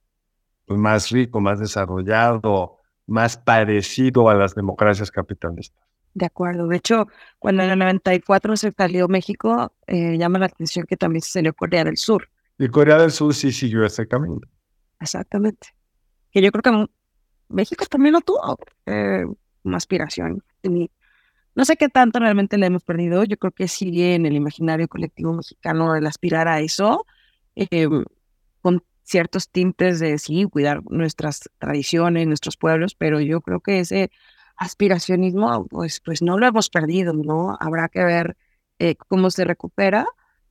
pues, 0.66 0.78
más 0.78 1.10
rico, 1.12 1.40
más 1.40 1.62
desarrollado, 1.62 2.76
más 3.08 3.38
parecido 3.38 4.30
a 4.30 4.34
las 4.34 4.54
democracias 4.54 5.10
capitalistas. 5.12 5.82
De 6.14 6.26
acuerdo. 6.26 6.68
De 6.68 6.76
hecho, 6.76 7.08
cuando 7.40 7.64
en 7.64 7.70
el 7.70 7.80
94 7.80 8.58
se 8.58 8.74
salió 8.74 9.08
México, 9.08 9.72
eh, 9.88 10.18
llama 10.18 10.40
la 10.40 10.48
atención 10.48 10.86
que 10.86 10.98
también 10.98 11.22
se 11.22 11.32
salió 11.32 11.54
Corea 11.54 11.86
del 11.86 11.96
Sur. 11.96 12.28
Y 12.60 12.68
Corea 12.68 12.98
del 12.98 13.12
Sur 13.12 13.34
sí 13.34 13.54
siguió 13.54 13.86
ese 13.86 14.06
camino. 14.10 14.42
Exactamente. 15.00 15.70
Que 16.32 16.42
yo 16.42 16.52
creo 16.52 16.62
que 16.62 16.92
México 17.50 17.86
también 17.86 18.14
lo 18.14 18.22
tuvo. 18.22 18.58
Eh, 18.86 19.26
aspiración. 19.74 20.44
No 21.54 21.66
sé 21.66 21.76
qué 21.76 21.90
tanto 21.90 22.20
realmente 22.20 22.58
le 22.58 22.68
hemos 22.68 22.84
perdido. 22.84 23.24
Yo 23.24 23.38
creo 23.38 23.52
que 23.52 23.68
sigue 23.68 24.16
en 24.16 24.26
el 24.26 24.36
imaginario 24.36 24.88
colectivo 24.88 25.34
mexicano 25.34 25.96
el 25.96 26.08
aspirar 26.08 26.48
a 26.48 26.62
eso, 26.62 27.06
em, 27.56 28.06
con 28.62 28.84
ciertos 29.04 29.50
tintes 29.50 30.00
de 30.00 30.18
sí, 30.18 30.46
cuidar 30.46 30.82
nuestras 30.90 31.50
tradiciones, 31.60 32.28
nuestros 32.28 32.58
pueblos, 32.58 32.96
pero 32.96 33.20
yo 33.20 33.42
creo 33.42 33.60
que 33.60 33.80
ese 33.80 34.12
aspiracionismo, 34.58 35.68
pues, 35.68 36.00
pues 36.02 36.22
no 36.22 36.38
lo 36.38 36.48
hemos 36.48 36.70
perdido, 36.70 37.14
¿no? 37.14 37.58
Habrá 37.60 37.90
que 37.90 38.04
ver 38.04 38.38
eh, 38.80 38.96
cómo 38.96 39.32
se 39.32 39.46
recupera. 39.46 40.06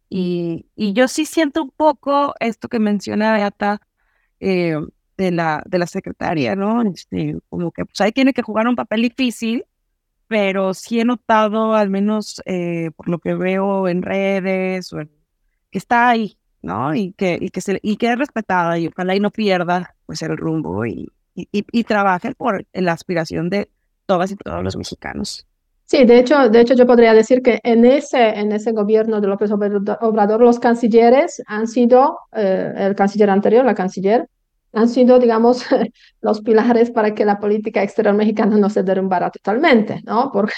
Y, 0.08 0.66
y, 0.74 0.92
yo 0.92 1.08
sí 1.08 1.24
siento 1.26 1.62
un 1.62 1.70
poco 1.70 2.34
esto 2.40 2.68
que 2.68 2.80
menciona 2.80 3.32
Beata, 3.32 3.80
eh, 4.40 4.76
de 5.20 5.30
la, 5.30 5.62
de 5.66 5.78
la 5.78 5.86
secretaria, 5.86 6.56
¿no? 6.56 6.80
Este, 6.82 7.36
como 7.50 7.70
que 7.72 7.84
pues 7.84 8.00
ahí 8.00 8.10
tiene 8.10 8.32
que 8.32 8.40
jugar 8.40 8.66
un 8.66 8.74
papel 8.74 9.02
difícil, 9.02 9.66
pero 10.28 10.72
sí 10.72 10.98
he 10.98 11.04
notado, 11.04 11.74
al 11.74 11.90
menos 11.90 12.40
eh, 12.46 12.90
por 12.96 13.10
lo 13.10 13.18
que 13.18 13.34
veo 13.34 13.86
en 13.86 14.00
redes, 14.00 14.90
que 15.70 15.78
está 15.78 16.08
ahí, 16.08 16.38
¿no? 16.62 16.94
Y 16.94 17.12
que, 17.12 17.36
y 17.38 17.50
que, 17.50 17.60
se, 17.60 17.78
y 17.82 17.96
que 17.96 18.10
es 18.10 18.18
respetada 18.18 18.78
y 18.78 18.86
ojalá 18.86 19.14
y 19.14 19.20
no 19.20 19.30
pierda 19.30 19.94
pues 20.06 20.22
el 20.22 20.38
rumbo 20.38 20.86
y, 20.86 21.12
y, 21.34 21.48
y, 21.52 21.84
trabaje 21.84 22.34
por 22.34 22.64
la 22.72 22.92
aspiración 22.92 23.50
de 23.50 23.68
todas 24.06 24.30
y 24.30 24.36
todos 24.36 24.64
los 24.64 24.74
mexicanos. 24.74 25.46
Sí, 25.84 26.04
de 26.06 26.18
hecho, 26.18 26.48
de 26.48 26.60
hecho 26.62 26.74
yo 26.74 26.86
podría 26.86 27.12
decir 27.12 27.42
que 27.42 27.60
en 27.62 27.84
ese, 27.84 28.40
en 28.40 28.52
ese 28.52 28.72
gobierno 28.72 29.20
de 29.20 29.28
López 29.28 29.50
Obrador 29.50 30.40
los 30.40 30.58
cancilleres 30.58 31.42
han 31.46 31.66
sido, 31.66 32.20
eh, 32.32 32.72
el 32.76 32.94
canciller 32.94 33.28
anterior, 33.28 33.66
la 33.66 33.74
canciller, 33.74 34.26
han 34.72 34.88
sido, 34.88 35.18
digamos, 35.18 35.64
los 36.20 36.40
pilares 36.40 36.90
para 36.90 37.14
que 37.14 37.24
la 37.24 37.38
política 37.38 37.82
exterior 37.82 38.14
mexicana 38.14 38.56
no 38.56 38.70
se 38.70 38.82
derrumbara 38.82 39.30
totalmente, 39.30 40.02
¿no? 40.04 40.30
Porque 40.32 40.52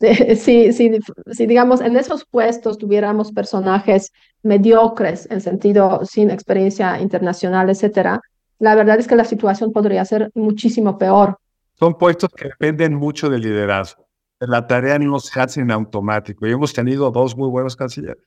si, 0.36 0.72
si, 0.72 0.98
si, 1.32 1.46
digamos, 1.46 1.80
en 1.80 1.96
esos 1.96 2.24
puestos 2.24 2.78
tuviéramos 2.78 3.32
personajes 3.32 4.12
mediocres, 4.42 5.28
en 5.30 5.40
sentido 5.40 6.00
sin 6.04 6.30
experiencia 6.30 7.00
internacional, 7.00 7.70
etcétera, 7.70 8.20
la 8.58 8.74
verdad 8.74 8.98
es 8.98 9.06
que 9.06 9.16
la 9.16 9.24
situación 9.24 9.72
podría 9.72 10.04
ser 10.04 10.30
muchísimo 10.34 10.98
peor. 10.98 11.38
Son 11.78 11.96
puestos 11.98 12.30
que 12.30 12.48
dependen 12.48 12.94
mucho 12.94 13.28
del 13.28 13.42
liderazgo 13.42 14.06
la 14.40 14.66
tarea 14.66 14.98
no 14.98 15.18
se 15.18 15.40
hace 15.40 15.60
en 15.60 15.70
automático 15.70 16.46
y 16.46 16.52
hemos 16.52 16.72
tenido 16.72 17.10
dos 17.10 17.36
muy 17.36 17.48
buenos 17.48 17.76
cancilleres. 17.76 18.22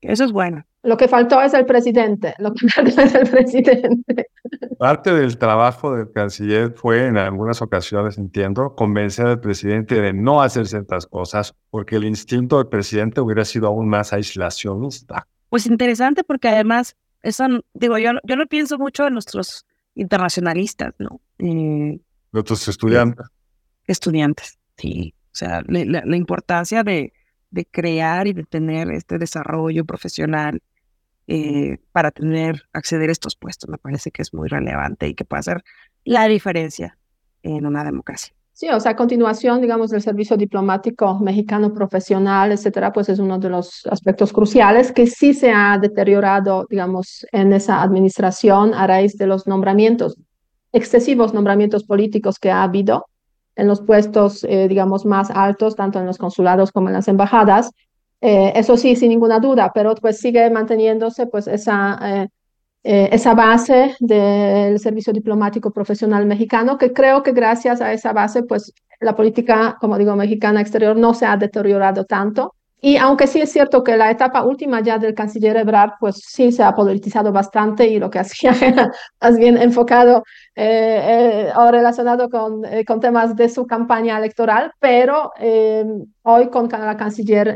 Eso 0.00 0.24
es 0.24 0.32
bueno. 0.32 0.64
Lo 0.82 0.96
que 0.96 1.08
faltó 1.08 1.42
es 1.42 1.54
el 1.54 1.66
presidente, 1.66 2.34
lo 2.38 2.52
que 2.54 2.68
faltó 2.74 3.02
es 3.02 3.14
el 3.14 3.28
presidente. 3.28 4.28
Parte 4.78 5.12
del 5.12 5.36
trabajo 5.38 5.94
del 5.94 6.10
canciller 6.12 6.72
fue, 6.72 7.06
en 7.06 7.16
algunas 7.16 7.60
ocasiones, 7.60 8.16
entiendo, 8.16 8.74
convencer 8.74 9.26
al 9.26 9.40
presidente 9.40 10.00
de 10.00 10.12
no 10.12 10.40
hacer 10.40 10.66
ciertas 10.66 11.06
cosas, 11.06 11.54
porque 11.70 11.96
el 11.96 12.04
instinto 12.04 12.58
del 12.58 12.68
presidente 12.68 13.20
hubiera 13.20 13.44
sido 13.44 13.66
aún 13.66 13.88
más 13.88 14.12
aislacionista. 14.12 15.26
Pues 15.50 15.66
interesante, 15.66 16.22
porque 16.22 16.48
además, 16.48 16.96
eso, 17.22 17.44
digo, 17.74 17.98
yo, 17.98 18.12
yo 18.22 18.36
no 18.36 18.46
pienso 18.46 18.78
mucho 18.78 19.06
en 19.06 19.14
nuestros 19.14 19.66
internacionalistas, 19.94 20.94
¿no? 20.98 21.20
Eh, 21.38 21.98
nuestros 22.32 22.68
estudiantes. 22.68 23.26
Estudiantes. 23.86 24.58
Sí, 24.76 25.14
o 25.32 25.34
sea, 25.38 25.62
la, 25.66 26.16
importancia 26.16 26.84
de, 26.84 27.12
de, 27.50 27.64
crear 27.66 28.26
y 28.26 28.32
de 28.32 28.44
tener 28.44 28.90
este 28.90 29.18
desarrollo 29.18 29.84
profesional 29.84 30.60
eh, 31.26 31.78
para 31.92 32.10
tener, 32.10 32.62
acceder 32.72 33.08
a 33.08 33.12
estos 33.12 33.36
puestos, 33.36 33.68
me 33.68 33.78
parece 33.78 34.10
que 34.10 34.22
es 34.22 34.32
muy 34.32 34.48
relevante 34.48 35.08
y 35.08 35.14
que 35.14 35.24
puede 35.24 35.40
hacer 35.40 35.64
la 36.04 36.26
diferencia 36.26 36.96
en 37.42 37.66
una 37.66 37.84
democracia. 37.84 38.34
Sí, 38.58 38.68
o 38.70 38.80
sea, 38.80 38.90
a 38.92 38.96
continuación, 38.96 39.60
digamos, 39.60 39.90
del 39.90 40.02
servicio 40.02 40.36
diplomático 40.36 41.16
mexicano 41.20 41.72
profesional, 41.72 42.50
etcétera, 42.50 42.92
pues 42.92 43.08
es 43.08 43.20
uno 43.20 43.38
de 43.38 43.50
los 43.50 43.86
aspectos 43.86 44.32
cruciales 44.32 44.90
que 44.90 45.06
sí 45.06 45.32
se 45.32 45.52
ha 45.52 45.78
deteriorado, 45.78 46.66
digamos, 46.68 47.24
en 47.30 47.52
esa 47.52 47.82
administración 47.82 48.74
a 48.74 48.88
raíz 48.88 49.16
de 49.16 49.28
los 49.28 49.46
nombramientos, 49.46 50.16
excesivos 50.72 51.32
nombramientos 51.34 51.84
políticos 51.84 52.40
que 52.40 52.50
ha 52.50 52.64
habido 52.64 53.06
en 53.58 53.66
los 53.66 53.82
puestos, 53.82 54.44
eh, 54.44 54.68
digamos, 54.68 55.04
más 55.04 55.30
altos, 55.30 55.74
tanto 55.74 55.98
en 55.98 56.06
los 56.06 56.16
consulados 56.16 56.70
como 56.70 56.88
en 56.88 56.94
las 56.94 57.08
embajadas. 57.08 57.72
Eh, 58.20 58.52
eso 58.54 58.76
sí, 58.76 58.94
sin 58.96 59.10
ninguna 59.10 59.40
duda, 59.40 59.72
pero 59.74 59.94
pues 59.96 60.18
sigue 60.18 60.48
manteniéndose 60.50 61.26
pues 61.26 61.48
esa, 61.48 61.98
eh, 62.84 63.08
esa 63.12 63.34
base 63.34 63.96
del 63.98 64.78
servicio 64.78 65.12
diplomático 65.12 65.72
profesional 65.72 66.24
mexicano, 66.26 66.78
que 66.78 66.92
creo 66.92 67.22
que 67.24 67.32
gracias 67.32 67.80
a 67.80 67.92
esa 67.92 68.12
base, 68.12 68.44
pues 68.44 68.72
la 69.00 69.16
política, 69.16 69.76
como 69.80 69.98
digo, 69.98 70.14
mexicana 70.14 70.60
exterior 70.60 70.96
no 70.96 71.12
se 71.12 71.26
ha 71.26 71.36
deteriorado 71.36 72.04
tanto. 72.04 72.54
Y 72.80 72.96
aunque 72.96 73.26
sí 73.26 73.40
es 73.40 73.50
cierto 73.50 73.82
que 73.82 73.96
la 73.96 74.08
etapa 74.10 74.44
última 74.44 74.80
ya 74.80 74.98
del 74.98 75.12
canciller 75.12 75.56
Ebrard, 75.56 75.94
pues 75.98 76.22
sí 76.24 76.52
se 76.52 76.62
ha 76.62 76.74
politizado 76.74 77.32
bastante 77.32 77.88
y 77.88 77.98
lo 77.98 78.08
que 78.08 78.20
hacía 78.20 78.52
era 78.62 78.92
más 79.20 79.36
bien 79.36 79.56
enfocado 79.56 80.22
eh, 80.54 81.48
eh, 81.48 81.52
o 81.56 81.70
relacionado 81.72 82.28
con, 82.30 82.64
eh, 82.64 82.84
con 82.84 83.00
temas 83.00 83.34
de 83.34 83.48
su 83.48 83.66
campaña 83.66 84.16
electoral, 84.18 84.72
pero 84.78 85.32
hoy 86.22 86.48
con 86.50 86.68
la 86.68 86.96
canciller 86.96 87.48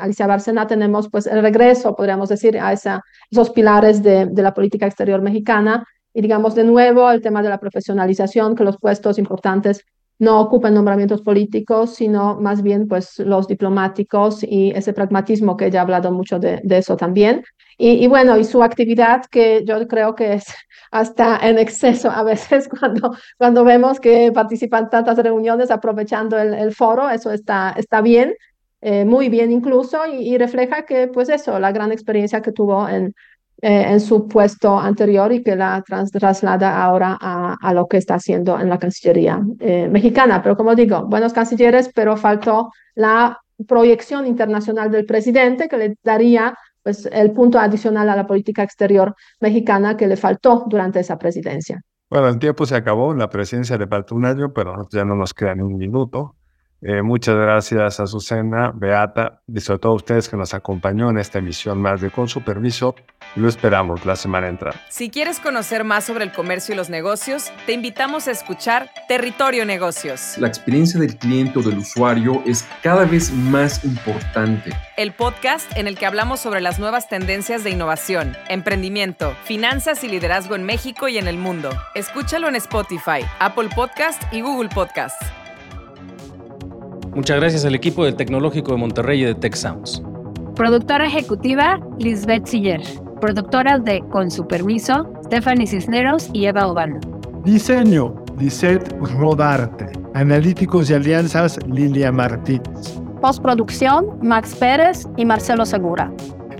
Alicia 0.00 0.26
Bárcena 0.26 0.66
tenemos 0.66 1.08
pues 1.08 1.26
el 1.28 1.40
regreso, 1.40 1.94
podríamos 1.94 2.28
decir, 2.28 2.58
a 2.58 2.72
esa, 2.72 3.02
esos 3.30 3.50
pilares 3.50 4.02
de, 4.02 4.26
de 4.26 4.42
la 4.42 4.52
política 4.52 4.86
exterior 4.86 5.22
mexicana. 5.22 5.84
Y 6.14 6.20
digamos 6.20 6.54
de 6.54 6.64
nuevo 6.64 7.10
el 7.10 7.22
tema 7.22 7.42
de 7.42 7.48
la 7.48 7.58
profesionalización, 7.58 8.54
que 8.54 8.64
los 8.64 8.76
puestos 8.78 9.18
importantes 9.18 9.84
no 10.22 10.40
ocupen 10.40 10.72
nombramientos 10.74 11.20
políticos, 11.20 11.96
sino 11.96 12.40
más 12.40 12.62
bien 12.62 12.86
pues 12.86 13.18
los 13.18 13.48
diplomáticos 13.48 14.44
y 14.44 14.70
ese 14.70 14.92
pragmatismo 14.92 15.56
que 15.56 15.66
ella 15.66 15.80
ha 15.80 15.82
hablado 15.82 16.12
mucho 16.12 16.38
de, 16.38 16.62
eso 16.64 16.96
también. 16.96 17.44
Y, 17.76 18.06
bueno, 18.06 18.38
y 18.38 18.44
su 18.44 18.62
actividad 18.62 19.24
que 19.26 19.64
yo 19.64 19.88
creo 19.88 20.14
que 20.14 20.34
es 20.34 20.44
hasta 20.92 21.38
en 21.38 21.58
exceso 21.58 22.08
a 22.08 22.22
veces 22.22 22.68
cuando, 22.78 23.16
cuando 23.36 23.64
vemos 23.64 23.98
que 23.98 24.30
participan 24.30 24.90
tantas 24.90 25.18
reuniones 25.18 25.72
aprovechando 25.72 26.38
el, 26.38 26.72
foro, 26.72 27.10
eso 27.10 27.32
está, 27.32 27.74
está 27.76 28.00
bien, 28.00 28.36
eh, 28.80 29.04
muy 29.04 29.28
bien 29.28 29.50
incluso, 29.50 30.06
y, 30.06 30.34
y, 30.34 30.38
refleja 30.38 30.86
que 30.86 31.08
pues 31.08 31.30
eso, 31.30 31.58
la 31.58 31.72
gran 31.72 31.90
experiencia 31.90 32.42
que 32.42 32.52
tuvo 32.52 32.88
en, 32.88 33.12
eh, 33.64 33.92
en 33.92 34.00
su 34.00 34.26
puesto 34.26 34.76
anterior 34.76 35.32
y 35.32 35.40
que 35.44 35.54
la 35.54 35.84
traslada 36.12 36.82
ahora 36.82 37.16
a, 37.20 37.56
a, 37.62 37.72
lo 37.72 37.86
que 37.86 37.96
está 37.96 38.16
haciendo 38.16 38.58
en 38.58 38.68
la 38.68 38.76
Cancillería 38.76 39.40
eh, 39.60 39.88
mexicana. 39.88 40.42
Pero 40.42 40.56
como 40.56 40.74
digo, 40.74 41.06
buenos 41.06 41.32
cancilleres, 41.32 41.88
pero 41.94 42.16
faltó 42.16 42.72
la 42.96 43.38
proyección 43.68 44.26
internacional 44.26 44.90
del 44.90 45.06
presidente 45.06 45.68
que 45.68 45.78
le 45.78 45.94
daría 46.02 46.58
pues, 46.82 47.08
el 47.12 47.30
punto 47.30 47.60
adicional 47.60 48.08
a 48.08 48.16
la 48.16 48.26
política 48.26 48.64
exterior 48.64 49.14
mexicana 49.40 49.96
que 49.96 50.08
le 50.08 50.16
faltó 50.16 50.64
durante 50.66 50.98
esa 50.98 51.16
presidencia. 51.16 51.80
Bueno, 52.10 52.28
el 52.28 52.40
tiempo 52.40 52.66
se 52.66 52.74
acabó, 52.74 53.14
la 53.14 53.30
presidencia 53.30 53.78
le 53.78 53.86
faltó 53.86 54.16
un 54.16 54.24
año, 54.24 54.52
pero 54.52 54.88
ya 54.90 55.04
no 55.04 55.14
nos 55.14 55.32
queda 55.32 55.54
ni 55.54 55.62
un 55.62 55.76
minuto. 55.76 56.34
Eh, 56.84 57.00
muchas 57.00 57.36
gracias 57.36 58.00
a 58.00 58.06
Susana, 58.08 58.72
Beata 58.74 59.40
y 59.46 59.60
sobre 59.60 59.78
todo 59.78 59.92
a 59.92 59.94
ustedes 59.96 60.28
que 60.28 60.36
nos 60.36 60.52
acompañó 60.52 61.10
en 61.10 61.18
esta 61.18 61.38
emisión 61.38 61.80
más 61.80 62.00
de 62.00 62.10
Con 62.10 62.28
su 62.28 62.42
permiso. 62.42 62.96
Lo 63.36 63.48
esperamos 63.48 64.04
la 64.04 64.16
semana 64.16 64.48
entrante. 64.48 64.80
Si 64.88 65.08
quieres 65.08 65.38
conocer 65.38 65.84
más 65.84 66.04
sobre 66.04 66.24
el 66.24 66.32
comercio 66.32 66.74
y 66.74 66.76
los 66.76 66.90
negocios, 66.90 67.52
te 67.66 67.72
invitamos 67.72 68.26
a 68.26 68.32
escuchar 68.32 68.90
Territorio 69.06 69.64
Negocios. 69.64 70.36
La 70.38 70.48
experiencia 70.48 70.98
del 70.98 71.16
cliente 71.16 71.60
o 71.60 71.62
del 71.62 71.78
usuario 71.78 72.42
es 72.46 72.66
cada 72.82 73.04
vez 73.04 73.32
más 73.32 73.84
importante. 73.84 74.72
El 74.96 75.12
podcast 75.12 75.70
en 75.76 75.86
el 75.86 75.96
que 75.96 76.06
hablamos 76.06 76.40
sobre 76.40 76.60
las 76.60 76.80
nuevas 76.80 77.08
tendencias 77.08 77.62
de 77.62 77.70
innovación, 77.70 78.36
emprendimiento, 78.48 79.34
finanzas 79.44 80.02
y 80.02 80.08
liderazgo 80.08 80.56
en 80.56 80.64
México 80.64 81.08
y 81.08 81.16
en 81.16 81.28
el 81.28 81.38
mundo. 81.38 81.70
Escúchalo 81.94 82.48
en 82.48 82.56
Spotify, 82.56 83.24
Apple 83.38 83.68
Podcast 83.74 84.20
y 84.32 84.40
Google 84.40 84.68
Podcast. 84.68 85.22
Muchas 87.14 87.36
gracias 87.36 87.64
al 87.66 87.74
equipo 87.74 88.06
del 88.06 88.16
Tecnológico 88.16 88.72
de 88.72 88.78
Monterrey 88.78 89.20
y 89.20 89.24
de 89.24 89.34
Tech 89.34 89.54
Sounds. 89.54 90.02
Productora 90.54 91.06
ejecutiva, 91.06 91.78
Lisbeth 91.98 92.46
Siller. 92.46 92.80
Productoras 93.20 93.84
de 93.84 94.00
Con 94.10 94.30
su 94.30 94.48
permiso, 94.48 95.12
Stephanie 95.26 95.66
Cisneros 95.66 96.30
y 96.32 96.46
Eva 96.46 96.66
Obano. 96.66 97.00
Diseño, 97.44 98.14
Lisette 98.38 98.90
Rodarte. 98.98 99.92
Analíticos 100.14 100.88
y 100.88 100.94
alianzas, 100.94 101.58
Lilia 101.66 102.10
Martínez. 102.10 102.98
Postproducción, 103.20 104.18
Max 104.22 104.54
Pérez 104.54 105.06
y 105.18 105.26
Marcelo 105.26 105.66
Segura. 105.66 106.10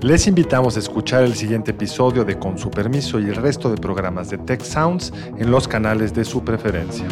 Les 0.01 0.27
invitamos 0.27 0.75
a 0.75 0.79
escuchar 0.79 1.23
el 1.23 1.33
siguiente 1.33 1.71
episodio 1.71 2.25
de 2.25 2.37
Con 2.37 2.59
su 2.59 2.69
permiso 2.69 3.19
y 3.19 3.23
el 3.23 3.37
resto 3.37 3.71
de 3.71 3.77
programas 3.77 4.29
de 4.29 4.37
Tech 4.37 4.61
Sounds 4.61 5.11
en 5.37 5.49
los 5.49 5.67
canales 5.67 6.13
de 6.13 6.23
su 6.23 6.43
preferencia. 6.43 7.07